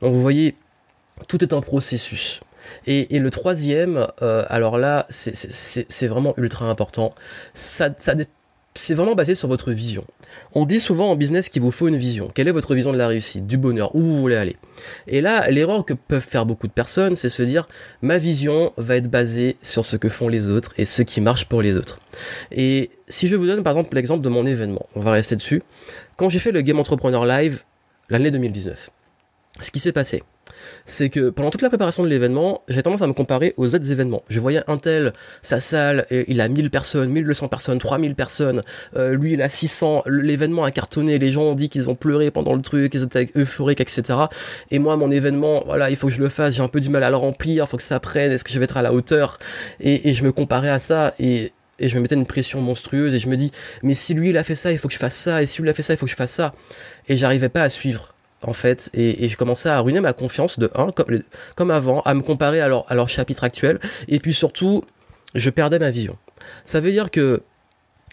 Donc 0.02 0.12
vous 0.12 0.20
voyez, 0.20 0.54
tout 1.28 1.42
est 1.42 1.52
un 1.52 1.60
processus. 1.60 2.40
Et, 2.86 3.18
le 3.18 3.30
troisième, 3.30 4.06
euh, 4.22 4.44
alors 4.48 4.78
là, 4.78 5.06
c'est 5.08 6.06
vraiment 6.06 6.34
ultra 6.36 6.66
important. 6.66 7.14
Ça, 7.54 7.90
ça, 7.98 8.14
c'est 8.74 8.94
vraiment 8.94 9.14
basé 9.14 9.34
sur 9.34 9.48
votre 9.48 9.70
vision. 9.70 10.04
On 10.54 10.64
dit 10.64 10.80
souvent 10.80 11.10
en 11.10 11.16
business 11.16 11.48
qu'il 11.48 11.60
vous 11.60 11.70
faut 11.70 11.88
une 11.88 11.96
vision. 11.96 12.30
Quelle 12.34 12.48
est 12.48 12.52
votre 12.52 12.74
vision 12.74 12.92
de 12.92 12.96
la 12.96 13.06
réussite, 13.06 13.46
du 13.46 13.58
bonheur, 13.58 13.94
où 13.94 14.00
vous 14.00 14.18
voulez 14.18 14.36
aller? 14.36 14.56
Et 15.06 15.20
là, 15.20 15.48
l'erreur 15.50 15.84
que 15.84 15.92
peuvent 15.92 16.24
faire 16.24 16.46
beaucoup 16.46 16.66
de 16.66 16.72
personnes, 16.72 17.14
c'est 17.14 17.28
se 17.28 17.42
dire 17.42 17.68
ma 18.00 18.18
vision 18.18 18.72
va 18.78 18.96
être 18.96 19.08
basée 19.08 19.56
sur 19.62 19.84
ce 19.84 19.96
que 19.96 20.08
font 20.08 20.28
les 20.28 20.48
autres 20.48 20.72
et 20.78 20.84
ce 20.84 21.02
qui 21.02 21.20
marche 21.20 21.46
pour 21.46 21.60
les 21.60 21.76
autres. 21.76 22.00
Et 22.50 22.90
si 23.08 23.28
je 23.28 23.36
vous 23.36 23.46
donne 23.46 23.62
par 23.62 23.72
exemple 23.72 23.94
l'exemple 23.94 24.22
de 24.22 24.28
mon 24.30 24.46
événement, 24.46 24.86
on 24.94 25.00
va 25.00 25.12
rester 25.12 25.36
dessus. 25.36 25.62
Quand 26.16 26.30
j'ai 26.30 26.38
fait 26.38 26.52
le 26.52 26.62
Game 26.62 26.78
Entrepreneur 26.78 27.26
Live 27.26 27.62
l'année 28.08 28.30
2019, 28.30 28.90
ce 29.60 29.70
qui 29.70 29.80
s'est 29.80 29.92
passé, 29.92 30.22
c'est 30.86 31.08
que 31.08 31.30
pendant 31.30 31.50
toute 31.50 31.62
la 31.62 31.68
préparation 31.68 32.02
de 32.02 32.08
l'événement, 32.08 32.62
j'ai 32.68 32.82
tendance 32.82 33.02
à 33.02 33.06
me 33.06 33.12
comparer 33.12 33.54
aux 33.56 33.74
autres 33.74 33.90
événements. 33.90 34.22
Je 34.28 34.40
voyais 34.40 34.62
un 34.66 34.78
tel, 34.78 35.12
sa 35.42 35.60
salle, 35.60 36.06
il 36.10 36.40
a 36.40 36.48
1000 36.48 36.70
personnes, 36.70 37.10
1200 37.10 37.48
personnes, 37.48 37.78
3000 37.78 38.14
personnes, 38.14 38.62
euh, 38.96 39.14
lui 39.14 39.32
il 39.32 39.42
a 39.42 39.48
600, 39.48 40.04
l'événement 40.06 40.64
a 40.64 40.70
cartonné, 40.70 41.18
les 41.18 41.28
gens 41.28 41.42
ont 41.42 41.54
dit 41.54 41.68
qu'ils 41.68 41.88
ont 41.90 41.94
pleuré 41.94 42.30
pendant 42.30 42.54
le 42.54 42.62
truc, 42.62 42.92
qu'ils 42.92 43.02
étaient 43.02 43.30
euphoriques, 43.36 43.80
etc. 43.80 44.18
Et 44.70 44.78
moi, 44.78 44.96
mon 44.96 45.10
événement, 45.10 45.62
voilà, 45.66 45.90
il 45.90 45.96
faut 45.96 46.08
que 46.08 46.14
je 46.14 46.20
le 46.20 46.28
fasse, 46.28 46.54
j'ai 46.54 46.62
un 46.62 46.68
peu 46.68 46.80
du 46.80 46.90
mal 46.90 47.04
à 47.04 47.10
le 47.10 47.16
remplir, 47.16 47.64
il 47.64 47.68
faut 47.68 47.76
que 47.76 47.82
ça 47.82 48.00
prenne, 48.00 48.32
est-ce 48.32 48.44
que 48.44 48.52
je 48.52 48.58
vais 48.58 48.64
être 48.64 48.76
à 48.76 48.82
la 48.82 48.92
hauteur? 48.92 49.38
Et, 49.80 50.08
et 50.08 50.14
je 50.14 50.24
me 50.24 50.32
comparais 50.32 50.70
à 50.70 50.78
ça 50.78 51.14
et 51.18 51.52
et 51.78 51.88
je 51.88 51.96
me 51.96 52.02
mettais 52.02 52.14
une 52.14 52.26
pression 52.26 52.60
monstrueuse 52.60 53.14
et 53.14 53.18
je 53.18 53.28
me 53.28 53.36
dis 53.36 53.50
mais 53.82 53.94
si 53.94 54.14
lui 54.14 54.30
il 54.30 54.36
a 54.36 54.44
fait 54.44 54.54
ça 54.54 54.72
il 54.72 54.78
faut 54.78 54.88
que 54.88 54.94
je 54.94 54.98
fasse 54.98 55.16
ça 55.16 55.42
et 55.42 55.46
si 55.46 55.60
lui 55.60 55.68
il 55.68 55.70
a 55.70 55.74
fait 55.74 55.82
ça 55.82 55.94
il 55.94 55.96
faut 55.96 56.06
que 56.06 56.12
je 56.12 56.16
fasse 56.16 56.32
ça 56.32 56.54
et 57.08 57.16
j'arrivais 57.16 57.48
pas 57.48 57.62
à 57.62 57.68
suivre 57.68 58.11
en 58.42 58.52
fait, 58.52 58.90
et, 58.94 59.28
je 59.28 59.36
commençais 59.36 59.68
à 59.68 59.78
ruiner 59.80 60.00
ma 60.00 60.12
confiance 60.12 60.58
de 60.58 60.70
un, 60.74 60.90
comme, 60.90 61.22
comme 61.56 61.70
avant, 61.70 62.02
à 62.02 62.14
me 62.14 62.22
comparer 62.22 62.60
à 62.60 62.68
leur 62.68 63.08
chapitre 63.08 63.44
actuel, 63.44 63.78
et 64.08 64.18
puis 64.18 64.32
surtout, 64.32 64.84
je 65.34 65.50
perdais 65.50 65.78
ma 65.78 65.90
vision. 65.90 66.16
Ça 66.64 66.80
veut 66.80 66.90
dire 66.90 67.10
que, 67.10 67.42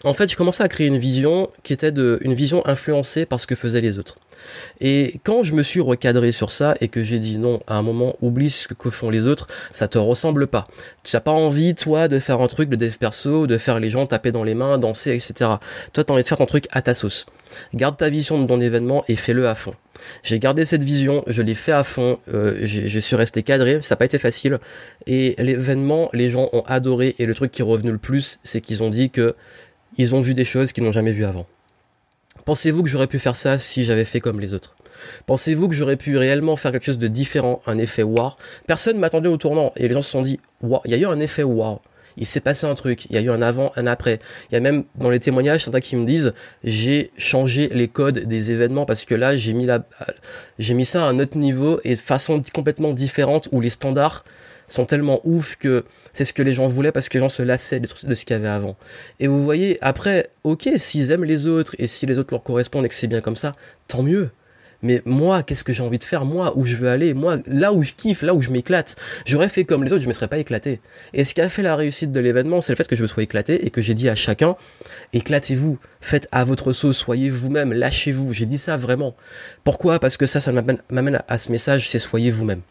en 0.04 0.14
fait, 0.14 0.30
je 0.30 0.36
commençais 0.36 0.62
à 0.62 0.68
créer 0.68 0.86
une 0.86 0.98
vision 0.98 1.50
qui 1.62 1.72
était 1.72 1.92
de, 1.92 2.18
une 2.22 2.34
vision 2.34 2.66
influencée 2.66 3.26
par 3.26 3.38
ce 3.38 3.46
que 3.46 3.54
faisaient 3.54 3.80
les 3.80 3.98
autres. 3.98 4.18
Et 4.80 5.20
quand 5.24 5.42
je 5.42 5.52
me 5.52 5.62
suis 5.62 5.80
recadré 5.80 6.32
sur 6.32 6.50
ça 6.50 6.74
et 6.80 6.88
que 6.88 7.04
j'ai 7.04 7.18
dit 7.18 7.36
non, 7.36 7.60
à 7.66 7.74
un 7.74 7.82
moment, 7.82 8.16
oublie 8.22 8.48
ce 8.48 8.68
que 8.68 8.88
font 8.88 9.10
les 9.10 9.26
autres, 9.26 9.46
ça 9.72 9.88
te 9.88 9.98
ressemble 9.98 10.46
pas. 10.46 10.66
Tu 11.02 11.14
n'as 11.14 11.20
pas 11.20 11.30
envie, 11.30 11.74
toi, 11.74 12.08
de 12.08 12.18
faire 12.18 12.40
un 12.40 12.46
truc 12.46 12.70
de 12.70 12.76
dev 12.76 12.96
perso, 12.96 13.46
de 13.46 13.58
faire 13.58 13.78
les 13.78 13.90
gens 13.90 14.06
taper 14.06 14.32
dans 14.32 14.44
les 14.44 14.54
mains, 14.54 14.78
danser, 14.78 15.10
etc. 15.10 15.50
Toi, 15.92 16.04
t'as 16.04 16.14
envie 16.14 16.22
de 16.22 16.28
faire 16.28 16.38
ton 16.38 16.46
truc 16.46 16.66
à 16.70 16.80
ta 16.80 16.94
sauce. 16.94 17.26
Garde 17.74 17.96
ta 17.96 18.08
vision 18.08 18.40
de 18.40 18.46
ton 18.46 18.60
événement 18.60 19.04
et 19.08 19.16
fais-le 19.16 19.48
à 19.48 19.54
fond. 19.54 19.74
J'ai 20.22 20.38
gardé 20.38 20.64
cette 20.64 20.82
vision, 20.82 21.22
je 21.26 21.42
l'ai 21.42 21.54
fait 21.54 21.72
à 21.72 21.84
fond, 21.84 22.18
euh, 22.32 22.56
je 22.62 22.98
suis 22.98 23.16
resté 23.16 23.42
cadré, 23.42 23.80
ça 23.82 23.94
n'a 23.94 23.98
pas 23.98 24.06
été 24.06 24.18
facile. 24.18 24.58
Et 25.06 25.34
l'événement, 25.36 26.08
les 26.14 26.30
gens 26.30 26.48
ont 26.54 26.62
adoré 26.66 27.16
et 27.18 27.26
le 27.26 27.34
truc 27.34 27.50
qui 27.50 27.60
est 27.60 27.64
revenu 27.64 27.92
le 27.92 27.98
plus, 27.98 28.38
c'est 28.42 28.62
qu'ils 28.62 28.82
ont 28.82 28.88
dit 28.88 29.10
que 29.10 29.34
ils 29.96 30.14
ont 30.14 30.20
vu 30.20 30.34
des 30.34 30.44
choses 30.44 30.72
qu'ils 30.72 30.84
n'ont 30.84 30.92
jamais 30.92 31.12
vues 31.12 31.24
avant. 31.24 31.46
Pensez-vous 32.44 32.82
que 32.82 32.88
j'aurais 32.88 33.06
pu 33.06 33.18
faire 33.18 33.36
ça 33.36 33.58
si 33.58 33.84
j'avais 33.84 34.04
fait 34.04 34.20
comme 34.20 34.40
les 34.40 34.54
autres? 34.54 34.76
Pensez-vous 35.26 35.68
que 35.68 35.74
j'aurais 35.74 35.96
pu 35.96 36.16
réellement 36.16 36.56
faire 36.56 36.72
quelque 36.72 36.84
chose 36.84 36.98
de 36.98 37.08
différent, 37.08 37.62
un 37.66 37.78
effet 37.78 38.02
wow 38.02 38.32
Personne 38.66 38.98
m'attendait 38.98 39.28
au 39.28 39.36
tournant 39.36 39.72
et 39.76 39.88
les 39.88 39.94
gens 39.94 40.02
se 40.02 40.10
sont 40.10 40.22
dit 40.22 40.40
wow, 40.62 40.80
il 40.84 40.90
y 40.90 40.94
a 40.94 40.98
eu 40.98 41.06
un 41.06 41.20
effet 41.20 41.42
wow. 41.42 41.80
Il 42.16 42.26
s'est 42.26 42.40
passé 42.40 42.66
un 42.66 42.74
truc. 42.74 43.06
Il 43.06 43.14
y 43.14 43.18
a 43.18 43.20
eu 43.20 43.30
un 43.30 43.40
avant, 43.40 43.72
un 43.76 43.86
après. 43.86 44.18
Il 44.50 44.54
y 44.54 44.56
a 44.56 44.60
même 44.60 44.84
dans 44.96 45.10
les 45.10 45.20
témoignages 45.20 45.64
certains 45.64 45.80
qui 45.80 45.96
me 45.96 46.04
disent 46.04 46.32
j'ai 46.64 47.10
changé 47.16 47.70
les 47.72 47.88
codes 47.88 48.18
des 48.18 48.50
événements 48.50 48.84
parce 48.84 49.04
que 49.04 49.14
là 49.14 49.36
j'ai 49.36 49.52
mis 49.52 49.66
la, 49.66 49.86
j'ai 50.58 50.74
mis 50.74 50.84
ça 50.84 51.06
à 51.06 51.08
un 51.08 51.18
autre 51.18 51.38
niveau 51.38 51.80
et 51.84 51.94
de 51.94 52.00
façon 52.00 52.42
complètement 52.52 52.92
différente 52.92 53.48
où 53.52 53.60
les 53.60 53.70
standards 53.70 54.24
sont 54.72 54.86
tellement 54.86 55.20
ouf 55.24 55.56
que 55.56 55.84
c'est 56.12 56.24
ce 56.24 56.32
que 56.32 56.42
les 56.42 56.52
gens 56.52 56.66
voulaient 56.66 56.92
parce 56.92 57.08
que 57.08 57.14
les 57.14 57.20
gens 57.20 57.28
se 57.28 57.42
lassaient 57.42 57.80
de, 57.80 57.86
ce 57.86 58.24
qu'il 58.24 58.34
y 58.34 58.38
avait 58.38 58.48
avant. 58.48 58.76
Et 59.18 59.26
vous 59.26 59.42
voyez, 59.42 59.78
après, 59.80 60.30
ok, 60.44 60.68
s'ils 60.76 61.10
aiment 61.10 61.24
les 61.24 61.46
autres 61.46 61.74
et 61.78 61.86
si 61.86 62.06
les 62.06 62.18
autres 62.18 62.32
leur 62.32 62.42
correspondent 62.42 62.84
et 62.84 62.88
que 62.88 62.94
c'est 62.94 63.06
bien 63.06 63.20
comme 63.20 63.36
ça, 63.36 63.54
tant 63.88 64.02
mieux. 64.02 64.30
Mais 64.82 65.02
moi, 65.04 65.42
qu'est-ce 65.42 65.64
que 65.64 65.72
j'ai 65.72 65.82
envie 65.82 65.98
de 65.98 66.04
faire 66.04 66.24
Moi, 66.24 66.52
où 66.56 66.64
je 66.64 66.76
veux 66.76 66.88
aller 66.88 67.14
Moi, 67.14 67.38
là 67.46 67.72
où 67.72 67.82
je 67.82 67.92
kiffe, 67.92 68.22
là 68.22 68.34
où 68.34 68.40
je 68.40 68.50
m'éclate. 68.50 68.96
J'aurais 69.26 69.48
fait 69.48 69.64
comme 69.64 69.84
les 69.84 69.92
autres, 69.92 70.02
je 70.02 70.08
me 70.08 70.12
serais 70.12 70.28
pas 70.28 70.38
éclaté. 70.38 70.80
Et 71.12 71.24
ce 71.24 71.34
qui 71.34 71.40
a 71.40 71.48
fait 71.48 71.62
la 71.62 71.76
réussite 71.76 72.12
de 72.12 72.20
l'événement, 72.20 72.60
c'est 72.60 72.72
le 72.72 72.76
fait 72.76 72.88
que 72.88 72.96
je 72.96 73.02
me 73.02 73.06
sois 73.06 73.22
éclaté 73.22 73.66
et 73.66 73.70
que 73.70 73.82
j'ai 73.82 73.94
dit 73.94 74.08
à 74.08 74.14
chacun, 74.14 74.56
éclatez-vous, 75.12 75.78
faites 76.00 76.28
à 76.32 76.44
votre 76.44 76.72
sauce, 76.72 76.96
soyez 76.96 77.30
vous-même, 77.30 77.72
lâchez-vous. 77.72 78.32
J'ai 78.32 78.46
dit 78.46 78.58
ça 78.58 78.76
vraiment. 78.76 79.14
Pourquoi? 79.64 79.98
Parce 79.98 80.16
que 80.16 80.26
ça, 80.26 80.40
ça 80.40 80.52
m'amène 80.52 81.22
à 81.28 81.38
ce 81.38 81.52
message, 81.52 81.90
c'est 81.90 81.98
soyez 81.98 82.30
vous-même. 82.30 82.62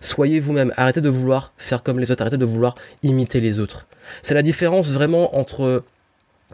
Soyez 0.00 0.40
vous-même, 0.40 0.72
arrêtez 0.76 1.00
de 1.00 1.08
vouloir 1.08 1.52
faire 1.56 1.82
comme 1.82 1.98
les 1.98 2.10
autres, 2.10 2.22
arrêtez 2.22 2.36
de 2.36 2.44
vouloir 2.44 2.74
imiter 3.02 3.40
les 3.40 3.58
autres. 3.58 3.86
C'est 4.22 4.34
la 4.34 4.42
différence 4.42 4.90
vraiment 4.90 5.36
entre, 5.38 5.84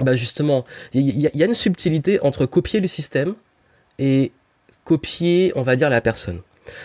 bah 0.01 0.15
justement, 0.15 0.65
il 0.93 1.21
y, 1.21 1.43
a 1.43 1.47
une 1.47 1.55
subtilité 1.55 2.21
entre 2.23 2.47
copier 2.47 2.81
le 2.81 2.87
système 2.87 3.35
et 3.99 4.33
copier, 4.91 5.53
on 5.55 5.63
va 5.63 5.77
dire, 5.77 5.89
la 5.89 6.01
personne. 6.01 6.41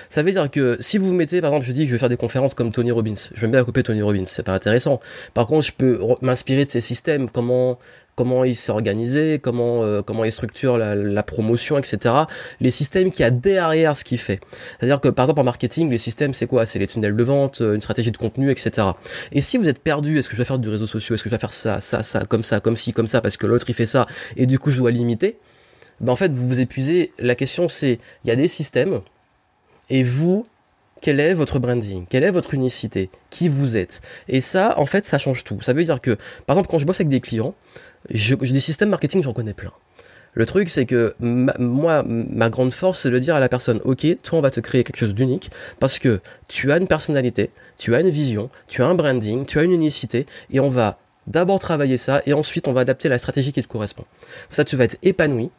Ça 0.09 0.21
veut 0.21 0.31
dire 0.31 0.49
que 0.51 0.77
si 0.79 0.99
vous 0.99 1.07
vous 1.07 1.13
mettez, 1.15 1.41
par 1.41 1.49
exemple, 1.51 1.65
je 1.65 1.71
dis 1.71 1.81
que 1.81 1.87
je 1.87 1.93
vais 1.93 1.99
faire 1.99 2.09
des 2.09 2.17
conférences 2.17 2.53
comme 2.53 2.71
Tony 2.71 2.91
Robbins, 2.91 3.15
je 3.33 3.41
vais 3.41 3.47
bien 3.47 3.63
copier 3.63 3.81
Tony 3.81 4.03
Robbins, 4.03 4.25
c'est 4.27 4.43
pas 4.43 4.53
intéressant. 4.53 4.99
Par 5.33 5.47
contre, 5.47 5.65
je 5.65 5.71
peux 5.71 5.99
m'inspirer 6.21 6.65
de 6.65 6.69
ses 6.69 6.81
systèmes, 6.81 7.31
comment 7.31 7.79
comment 8.13 8.45
il 8.45 8.55
s'est 8.55 8.71
organisé, 8.71 9.39
comment 9.39 9.83
euh, 9.83 10.03
comment 10.03 10.23
il 10.23 10.31
structure 10.31 10.77
la, 10.77 11.23
promotion, 11.23 11.79
etc. 11.79 12.13
Les 12.61 12.71
systèmes 12.71 13.11
qui 13.11 13.23
a 13.23 13.31
derrière 13.31 13.97
ce 13.97 14.03
qu'il 14.03 14.19
fait. 14.19 14.39
C'est-à-dire 14.79 15.01
que 15.01 15.09
par 15.09 15.25
exemple 15.25 15.41
en 15.41 15.45
marketing, 15.45 15.89
les 15.89 15.97
systèmes 15.97 16.35
c'est 16.35 16.47
quoi? 16.47 16.67
C'est 16.67 16.79
les 16.79 16.87
tunnels 16.87 17.15
de 17.15 17.23
vente, 17.23 17.59
une 17.59 17.81
stratégie 17.81 18.11
de 18.11 18.17
contenu, 18.17 18.51
etc. 18.51 18.87
Et 19.31 19.41
si 19.41 19.57
vous 19.57 19.67
êtes 19.67 19.79
perdu, 19.79 20.19
est-ce 20.19 20.29
que 20.29 20.35
je 20.35 20.41
vais 20.41 20.45
faire 20.45 20.59
du 20.59 20.69
réseau 20.69 20.87
social, 20.87 21.15
est-ce 21.15 21.23
que 21.23 21.29
je 21.29 21.35
vais 21.35 21.39
faire 21.39 21.53
ça, 21.53 21.81
ça, 21.81 22.03
ça, 22.03 22.21
comme 22.21 22.43
ça, 22.43 22.59
comme 22.59 22.77
ci, 22.77 22.93
comme 22.93 23.07
ça, 23.07 23.19
parce 23.19 23.35
que 23.35 23.47
l'autre 23.47 23.65
il 23.67 23.75
fait 23.75 23.87
ça, 23.87 24.05
et 24.37 24.45
du 24.45 24.59
coup 24.59 24.69
je 24.69 24.77
dois 24.77 24.91
limiter? 24.91 25.37
Ben 26.01 26.13
en 26.13 26.15
fait, 26.15 26.31
vous 26.31 26.47
vous 26.47 26.60
épuisez. 26.60 27.12
La 27.19 27.36
question, 27.36 27.67
c'est, 27.67 27.99
il 28.23 28.27
y 28.27 28.31
a 28.31 28.36
des 28.36 28.47
systèmes, 28.47 29.01
et 29.89 30.03
vous, 30.03 30.45
quel 31.01 31.19
est 31.19 31.34
votre 31.34 31.60
branding? 31.60 32.05
Quelle 32.10 32.23
est 32.23 32.31
votre 32.31 32.53
unicité? 32.53 33.10
Qui 33.29 33.47
vous 33.47 33.77
êtes? 33.77 34.01
Et 34.27 34.41
ça, 34.41 34.73
en 34.77 34.86
fait, 34.86 35.05
ça 35.05 35.17
change 35.17 35.43
tout. 35.43 35.62
Ça 35.62 35.73
veut 35.73 35.84
dire 35.84 36.01
que, 36.01 36.17
par 36.45 36.55
exemple, 36.55 36.69
quand 36.69 36.79
je 36.79 36.86
bosse 36.86 36.99
avec 36.99 37.10
des 37.10 37.21
clients, 37.21 37.53
je, 38.10 38.36
des 38.36 38.60
systèmes 38.60 38.89
marketing, 38.89 39.21
j'en 39.21 39.34
connais 39.34 39.53
plein. 39.53 39.71
Le 40.34 40.45
truc, 40.45 40.67
c'est 40.67 40.86
que 40.86 41.15
moi, 41.19 42.03
ma 42.05 42.49
grande 42.49 42.73
force, 42.73 42.99
c'est 42.99 43.10
de 43.10 43.19
dire 43.19 43.36
à 43.36 43.39
la 43.39 43.47
personne, 43.47 43.79
ok, 43.86 44.05
toi, 44.21 44.39
on 44.39 44.41
va 44.41 44.51
te 44.51 44.60
créer 44.60 44.84
quelque 44.84 44.97
chose 44.97 45.15
d'unique 45.15 45.49
parce 45.79 45.97
que 45.97 46.19
tu 46.49 46.73
as 46.73 46.77
une 46.77 46.88
personnalité, 46.88 47.51
tu 47.77 47.95
as 47.95 48.01
une 48.01 48.10
vision, 48.10 48.49
tu 48.67 48.84
as 48.84 48.88
un 48.88 48.95
branding, 48.95 49.45
tu 49.45 49.60
as 49.60 49.63
une 49.63 49.71
unicité, 49.71 50.25
et 50.51 50.60
on 50.60 50.67
va 50.67 50.99
d'abord 51.27 51.60
travailler 51.60 51.97
ça, 51.97 52.21
et 52.25 52.34
ensuite, 52.34 52.67
on 52.67 52.73
va 52.73 52.81
adapter 52.81 53.08
la 53.08 53.17
stratégie 53.17 53.53
qui 53.53 53.62
te 53.62 53.67
correspond. 53.67 54.03
Ça, 54.49 54.65
tu 54.65 54.75
vas 54.75 54.84
être 54.84 54.97
épanoui, 55.03 55.51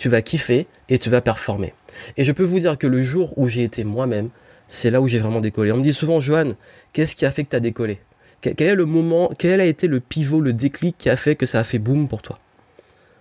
tu 0.00 0.08
vas 0.08 0.22
kiffer 0.22 0.66
et 0.88 0.98
tu 0.98 1.10
vas 1.10 1.20
performer. 1.20 1.74
Et 2.16 2.24
je 2.24 2.32
peux 2.32 2.42
vous 2.42 2.58
dire 2.58 2.78
que 2.78 2.86
le 2.86 3.02
jour 3.02 3.36
où 3.36 3.48
j'ai 3.48 3.62
été 3.62 3.84
moi-même, 3.84 4.30
c'est 4.66 4.90
là 4.90 5.02
où 5.02 5.08
j'ai 5.08 5.18
vraiment 5.18 5.40
décollé. 5.40 5.72
On 5.72 5.76
me 5.76 5.82
dit 5.82 5.92
souvent, 5.92 6.20
Johan, 6.20 6.54
qu'est-ce 6.94 7.14
qui 7.14 7.26
a 7.26 7.30
fait 7.30 7.44
que 7.44 7.50
tu 7.50 7.56
as 7.56 7.60
décollé 7.60 8.00
Quel 8.40 8.54
est 8.58 8.74
le 8.74 8.86
moment, 8.86 9.30
quel 9.36 9.60
a 9.60 9.66
été 9.66 9.88
le 9.88 10.00
pivot, 10.00 10.40
le 10.40 10.54
déclic 10.54 10.96
qui 10.96 11.10
a 11.10 11.16
fait 11.16 11.36
que 11.36 11.44
ça 11.44 11.58
a 11.58 11.64
fait 11.64 11.78
boum 11.78 12.08
pour 12.08 12.22
toi? 12.22 12.38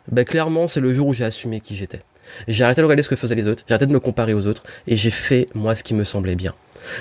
Ben, 0.09 0.23
Clairement, 0.23 0.69
c'est 0.69 0.79
le 0.79 0.93
jour 0.93 1.07
où 1.07 1.13
j'ai 1.13 1.25
assumé 1.25 1.59
qui 1.59 1.75
j'étais. 1.75 1.99
J'ai 2.47 2.63
arrêté 2.63 2.81
de 2.81 2.85
regarder 2.85 3.03
ce 3.03 3.09
que 3.09 3.15
faisaient 3.15 3.35
les 3.35 3.47
autres, 3.47 3.63
j'ai 3.67 3.73
arrêté 3.73 3.85
de 3.85 3.93
me 3.93 3.99
comparer 3.99 4.33
aux 4.33 4.47
autres, 4.47 4.63
et 4.87 4.97
j'ai 4.97 5.11
fait, 5.11 5.47
moi, 5.53 5.75
ce 5.75 5.83
qui 5.83 5.93
me 5.93 6.03
semblait 6.03 6.35
bien. 6.35 6.53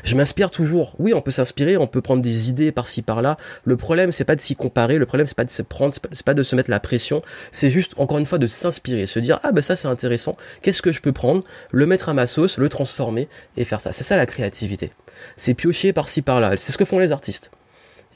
Je 0.05 0.17
m'inspire 0.17 0.51
toujours. 0.51 0.95
Oui, 0.99 1.15
on 1.15 1.21
peut 1.21 1.31
s'inspirer, 1.31 1.77
on 1.77 1.87
peut 1.87 2.01
prendre 2.01 2.23
des 2.23 2.49
idées 2.49 2.73
par-ci 2.73 3.03
par-là. 3.03 3.37
Le 3.65 3.77
problème, 3.77 4.13
c'est 4.13 4.25
pas 4.25 4.37
de 4.37 4.41
s'y 4.41 4.57
comparer, 4.57 4.99
le 4.99 5.07
problème, 5.07 5.27
c'est 5.27 5.37
pas 5.37 5.45
de 5.45 5.51
se 5.51 5.63
prendre, 5.63 5.95
c'est 5.95 6.25
pas 6.25 6.35
de 6.35 6.43
se 6.43 6.57
mettre 6.57 6.71
la 6.71 6.81
pression, 6.81 7.23
c'est 7.53 7.71
juste, 7.71 7.95
encore 7.97 8.19
une 8.19 8.27
fois, 8.27 8.39
de 8.39 8.47
s'inspirer, 8.47 9.07
se 9.07 9.19
dire, 9.19 9.39
ah 9.43 9.53
ben 9.53 9.63
ça 9.63 9.77
c'est 9.77 9.89
intéressant, 9.89 10.37
qu'est-ce 10.63 10.83
que 10.83 10.93
je 10.93 11.01
peux 11.01 11.13
prendre, 11.13 11.45
le 11.71 11.87
mettre 11.87 12.09
à 12.09 12.15
ma 12.15 12.27
sauce, 12.27 12.59
le 12.59 12.69
transformer, 12.69 13.29
et 13.57 13.65
faire 13.65 13.81
ça. 13.81 13.93
C'est 13.93 14.05
ça 14.05 14.17
la 14.17 14.27
créativité. 14.27 14.93
C'est 15.37 15.55
piocher 15.55 15.93
par-ci 15.93 16.23
par-là. 16.23 16.57
C'est 16.57 16.73
ce 16.73 16.79
que 16.79 16.85
font 16.85 16.99
les 16.99 17.13
artistes. 17.13 17.51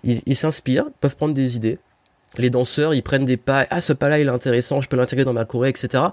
ils 0.05 0.37
s'inspirent, 0.37 0.87
peuvent 1.01 1.17
prendre 1.17 1.35
des 1.35 1.57
idées, 1.57 1.79
les 2.39 2.51
danseurs, 2.51 2.95
ils 2.95 3.03
prennent 3.03 3.25
des 3.25 3.37
pas, 3.37 3.67
ah 3.71 3.81
ce 3.81 3.93
pas-là 3.93 4.19
il 4.19 4.29
est 4.29 4.31
intéressant, 4.31 4.81
je 4.81 4.89
peux 4.89 4.97
l'intégrer 4.97 5.25
dans 5.25 5.33
ma 5.33 5.45
choré, 5.45 5.69
etc. 5.69 6.05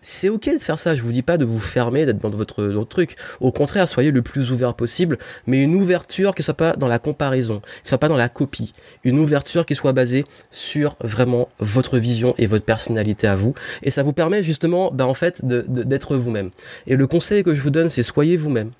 C'est 0.00 0.28
ok 0.28 0.46
de 0.54 0.58
faire 0.58 0.78
ça, 0.78 0.94
je 0.94 1.02
vous 1.02 1.12
dis 1.12 1.22
pas 1.22 1.38
de 1.38 1.44
vous 1.44 1.58
fermer, 1.58 2.06
d'être 2.06 2.18
dans 2.18 2.30
votre, 2.30 2.84
truc. 2.84 3.16
Au 3.40 3.52
contraire, 3.52 3.88
soyez 3.88 4.10
le 4.10 4.22
plus 4.22 4.50
ouvert 4.50 4.74
possible, 4.74 5.18
mais 5.46 5.62
une 5.62 5.74
ouverture 5.74 6.34
qui 6.34 6.42
soit 6.42 6.54
pas 6.54 6.74
dans 6.74 6.88
la 6.88 6.98
comparaison, 6.98 7.60
qui 7.82 7.88
soit 7.88 7.98
pas 7.98 8.08
dans 8.08 8.16
la 8.16 8.28
copie. 8.28 8.72
Une 9.04 9.18
ouverture 9.18 9.66
qui 9.66 9.74
soit 9.74 9.92
basée 9.92 10.24
sur 10.50 10.96
vraiment 11.00 11.48
votre 11.58 11.98
vision 11.98 12.34
et 12.38 12.46
votre 12.46 12.64
personnalité 12.64 13.26
à 13.26 13.36
vous. 13.36 13.54
Et 13.82 13.90
ça 13.90 14.02
vous 14.02 14.12
permet 14.12 14.42
justement, 14.42 14.90
ben, 14.92 15.04
en 15.04 15.14
fait, 15.14 15.44
d'être 15.44 16.16
vous-même. 16.16 16.50
Et 16.86 16.96
le 16.96 17.06
conseil 17.06 17.42
que 17.42 17.54
je 17.54 17.62
vous 17.62 17.70
donne, 17.70 17.88
c'est 17.88 18.02
soyez 18.02 18.36
vous-même. 18.36 18.70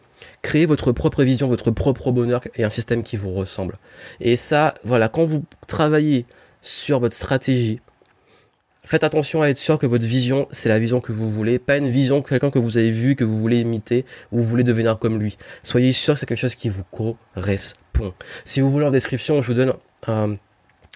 Créez 0.42 0.66
votre 0.66 0.92
propre 0.92 1.22
vision, 1.24 1.48
votre 1.48 1.70
propre 1.70 2.11
bonheur 2.11 2.40
et 2.56 2.64
un 2.64 2.70
système 2.70 3.02
qui 3.02 3.16
vous 3.16 3.32
ressemble. 3.32 3.76
Et 4.20 4.37
ça, 4.37 4.74
voilà, 4.84 5.08
quand 5.08 5.24
vous 5.24 5.44
travaillez 5.66 6.26
sur 6.61 7.01
votre 7.01 7.14
stratégie. 7.14 7.81
Faites 8.85 9.05
attention 9.05 9.42
à 9.42 9.49
être 9.49 9.59
sûr 9.59 9.79
que 9.79 9.87
votre 9.87 10.07
vision, 10.07 10.49
c'est 10.51 10.71
la 10.71 10.79
vision 10.79 11.01
que 11.01 11.12
vous 11.12 11.31
voulez, 11.31 11.59
pas 11.59 11.77
une 11.77 11.90
vision 11.90 12.21
de 12.21 12.27
quelqu'un 12.27 12.51
que 12.51 12.59
vous 12.59 12.79
avez 12.79 12.90
vu, 12.90 13.16
que 13.16 13.25
vous 13.25 13.38
voulez 13.38 13.61
imiter, 13.61 14.07
ou 14.33 14.38
vous 14.38 14.44
voulez 14.44 14.64
devenir 14.64 14.99
comme 14.99 15.18
lui. 15.18 15.37
Soyez 15.62 15.92
sûr 15.92 16.14
que 16.14 16.21
c'est 16.21 16.27
quelque 16.27 16.38
chose 16.38 16.55
qui 16.55 16.71
vous 16.71 16.85
correspond. 16.85 18.14
Si 18.47 18.61
vous 18.61 18.71
voulez 18.71 18.87
en 18.87 18.90
description, 18.90 19.42
je 19.42 19.49
vous 19.49 19.55
donne 19.55 19.75
euh, 20.09 20.35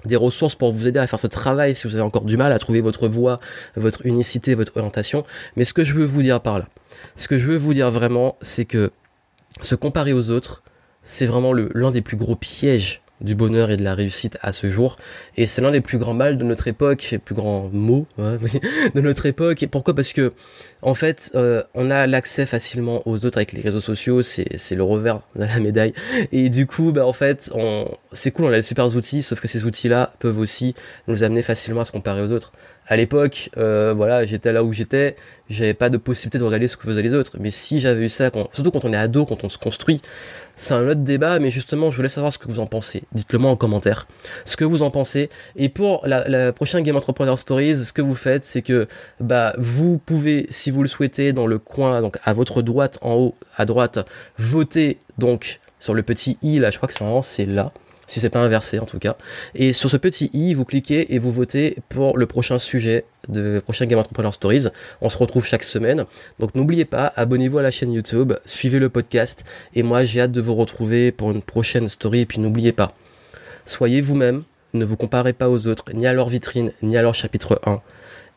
des 0.07 0.17
ressources 0.17 0.55
pour 0.55 0.73
vous 0.73 0.87
aider 0.87 0.99
à 0.99 1.07
faire 1.07 1.19
ce 1.19 1.27
travail 1.27 1.75
si 1.75 1.87
vous 1.87 1.95
avez 1.95 2.03
encore 2.03 2.25
du 2.25 2.37
mal 2.37 2.53
à 2.53 2.59
trouver 2.59 2.81
votre 2.81 3.09
voie, 3.09 3.39
votre 3.77 4.07
unicité, 4.07 4.55
votre 4.55 4.75
orientation. 4.77 5.25
Mais 5.57 5.65
ce 5.65 5.75
que 5.75 5.85
je 5.85 5.93
veux 5.93 6.07
vous 6.07 6.23
dire 6.23 6.41
par 6.41 6.59
là, 6.59 6.69
ce 7.17 7.29
que 7.29 7.37
je 7.37 7.47
veux 7.47 7.59
vous 7.59 7.75
dire 7.75 7.91
vraiment, 7.91 8.37
c'est 8.41 8.65
que 8.65 8.91
se 9.61 9.75
comparer 9.75 10.13
aux 10.13 10.31
autres, 10.31 10.63
c'est 11.03 11.27
vraiment 11.27 11.53
l'un 11.53 11.91
des 11.91 12.01
plus 12.01 12.17
gros 12.17 12.37
pièges 12.37 13.02
du 13.23 13.35
bonheur 13.35 13.71
et 13.71 13.77
de 13.77 13.85
la 13.85 13.95
réussite 13.95 14.39
à 14.43 14.53
ce 14.53 14.71
jour. 14.71 14.97
Et 15.37 15.47
c'est 15.47 15.63
l'un 15.63 15.71
des 15.71 15.81
plus 15.81 15.99
grands 15.99 16.15
mal 16.15 16.39
de 16.39 16.45
notre 16.45 16.69
époque, 16.69 17.19
plus 17.25 17.35
grands 17.35 17.71
mots 17.73 18.07
de 18.19 19.01
notre 19.01 19.27
époque. 19.27 19.63
Et 19.63 19.67
pourquoi? 19.67 19.95
Parce 19.95 20.13
que 20.13 20.33
en 20.83 20.95
fait, 20.95 21.31
euh, 21.35 21.63
on 21.75 21.91
a 21.91 22.07
l'accès 22.07 22.47
facilement 22.47 23.03
aux 23.07 23.25
autres 23.25 23.39
avec 23.39 23.53
les 23.53 23.63
réseaux 23.63 23.81
sociaux, 23.81 24.23
c'est 24.23 24.75
le 24.75 24.83
revers 24.83 25.21
de 25.37 25.45
la 25.45 25.61
médaille. 25.61 25.93
Et 26.33 26.49
du 26.49 26.67
coup, 26.67 26.93
bah 26.93 27.07
en 27.07 27.13
fait, 27.13 27.51
c'est 28.13 28.31
cool, 28.31 28.47
on 28.47 28.49
a 28.49 28.57
des 28.57 28.63
super 28.63 28.95
outils, 28.97 29.23
sauf 29.23 29.41
que 29.41 29.49
ces 29.49 29.65
outils-là 29.65 30.13
peuvent 30.19 30.39
aussi 30.39 30.75
nous 31.09 31.25
amener 31.25 31.43
facilement 31.43 31.83
à 31.83 31.85
se 31.85 31.93
comparer 31.93 32.23
aux 32.23 32.31
autres 32.31 32.53
à 32.89 32.97
l'époque, 32.97 33.51
euh, 33.59 33.95
voilà, 33.97 34.27
j'étais 34.27 34.53
là 34.53 34.65
où 34.65 34.73
j'étais, 34.73 35.15
j'avais 35.49 35.75
pas 35.75 35.89
de 35.89 35.97
possibilité 35.97 36.39
de 36.39 36.45
regarder 36.45 36.67
ce 36.67 36.77
que 36.77 36.83
faisaient 36.83 37.03
les 37.03 37.15
autres. 37.15 37.37
Mais 37.39 37.51
si 37.51 37.79
j'avais 37.79 38.05
eu 38.05 38.09
ça, 38.09 38.31
surtout 38.53 38.71
quand 38.71 38.85
on 38.85 38.93
est 38.93 38.97
ado, 38.97 39.25
quand 39.25 39.45
on 39.45 39.49
se 39.49 39.59
construit, 39.59 40.01
c'est 40.57 40.75
un 40.75 40.89
autre 40.89 41.01
débat. 41.01 41.39
Mais 41.39 41.51
justement, 41.51 41.91
je 41.91 41.97
voulais 41.97 42.09
savoir 42.09 42.33
ce 42.33 42.39
que 42.39 42.49
vous 42.49 42.59
en 42.59 42.67
pensez. 42.67 43.05
Dites-le 43.13 43.39
moi 43.39 43.51
en 43.51 43.57
commentaire, 43.57 44.09
ce 44.45 44.57
que 44.57 44.65
vous 44.65 44.83
en 44.83 44.91
pensez. 44.91 45.31
Et 45.57 45.69
pour 45.69 46.03
la, 46.07 46.53
prochaine 46.53 46.83
Game 46.83 46.97
Entrepreneur 46.97 47.39
Stories, 47.39 47.77
ce 47.77 47.93
que 47.93 48.03
vous 48.03 48.15
faites, 48.15 48.45
c'est 48.45 48.63
que 48.63 48.89
bah 49.21 49.55
vous 49.59 49.99
pouvez, 49.99 50.47
si 50.51 50.71
vous 50.71 50.83
le 50.83 50.89
souhaitez, 50.89 51.33
dans 51.33 51.47
le 51.47 51.59
coin, 51.59 52.03
donc 52.03 52.19
à 52.25 52.33
votre 52.33 52.63
droite, 52.63 52.99
en 53.03 53.15
haut, 53.15 53.35
à 53.57 53.65
droite, 53.65 54.01
voter 54.39 54.99
donc 55.19 55.61
sur 55.79 55.95
le 55.95 56.03
petit 56.03 56.39
i 56.43 56.59
là, 56.59 56.71
je 56.71 56.79
crois 56.79 56.89
que 56.89 56.95
c'est 57.23 57.47
là 57.47 57.73
si 58.13 58.21
c'est 58.21 58.29
pas 58.29 58.41
inversé 58.41 58.79
en 58.79 58.85
tout 58.85 58.99
cas. 58.99 59.17
Et 59.55 59.73
sur 59.73 59.89
ce 59.89 59.97
petit 59.97 60.31
i, 60.35 60.53
vous 60.53 60.67
cliquez 60.67 61.15
et 61.15 61.19
vous 61.19 61.33
votez 61.33 61.79
pour 61.89 62.19
le 62.19 62.27
prochain 62.27 62.59
sujet 62.59 63.07
de 63.29 63.61
prochain 63.61 63.87
Game 63.87 63.99
Entrepreneur 63.99 64.35
Stories. 64.35 64.67
On 65.01 65.09
se 65.09 65.17
retrouve 65.17 65.47
chaque 65.47 65.65
semaine. 65.65 66.05
Donc 66.39 66.55
n'oubliez 66.55 66.85
pas, 66.85 67.11
abonnez-vous 67.17 67.59
à 67.59 67.63
la 67.63 67.71
chaîne 67.71 67.91
YouTube, 67.91 68.35
suivez 68.45 68.79
le 68.81 68.91
podcast 68.91 69.45
et 69.75 69.83
moi 69.83 70.05
j'ai 70.05 70.21
hâte 70.21 70.33
de 70.33 70.43
vous 70.43 70.55
retrouver 70.55 71.11
pour 71.11 71.31
une 71.31 71.41
prochaine 71.41 71.89
story 71.89 72.21
et 72.21 72.27
puis 72.27 72.39
n'oubliez 72.39 72.73
pas, 72.73 72.95
soyez 73.65 74.03
vous-même, 74.03 74.43
ne 74.75 74.85
vous 74.85 74.99
comparez 74.99 75.33
pas 75.33 75.49
aux 75.49 75.67
autres, 75.67 75.87
ni 75.95 76.07
à 76.07 76.13
leur 76.13 76.29
vitrine, 76.29 76.73
ni 76.83 76.99
à 76.99 77.03
leur 77.03 77.15
chapitre 77.15 77.61
1. 77.65 77.81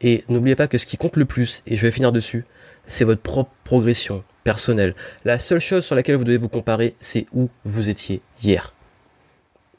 Et 0.02 0.24
n'oubliez 0.30 0.56
pas 0.56 0.68
que 0.68 0.78
ce 0.78 0.86
qui 0.86 0.98
compte 0.98 1.18
le 1.18 1.26
plus, 1.26 1.64
et 1.68 1.76
je 1.76 1.82
vais 1.82 1.92
finir 1.92 2.12
dessus, 2.12 2.46
c'est 2.86 3.06
votre 3.06 3.22
propre 3.22 3.52
progression 3.64 4.24
personnelle. 4.44 4.94
La 5.24 5.40
seule 5.40 5.60
chose 5.62 5.86
sur 5.86 5.96
laquelle 5.96 6.16
vous 6.16 6.26
devez 6.26 6.38
vous 6.38 6.50
comparer, 6.50 6.96
c'est 7.00 7.26
où 7.34 7.50
vous 7.64 7.90
étiez 7.90 8.22
hier 8.44 8.75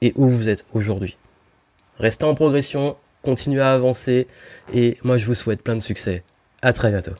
et 0.02 0.12
où 0.16 0.28
vous 0.28 0.48
êtes 0.48 0.64
aujourd'hui. 0.72 1.16
Restez 1.98 2.24
en 2.24 2.34
progression, 2.34 2.96
continuez 3.22 3.60
à 3.60 3.72
avancer 3.72 4.26
et 4.72 4.98
moi 5.02 5.18
je 5.18 5.26
vous 5.26 5.34
souhaite 5.34 5.62
plein 5.62 5.76
de 5.76 5.82
succès. 5.82 6.22
À 6.62 6.72
très 6.72 6.90
bientôt. 6.90 7.12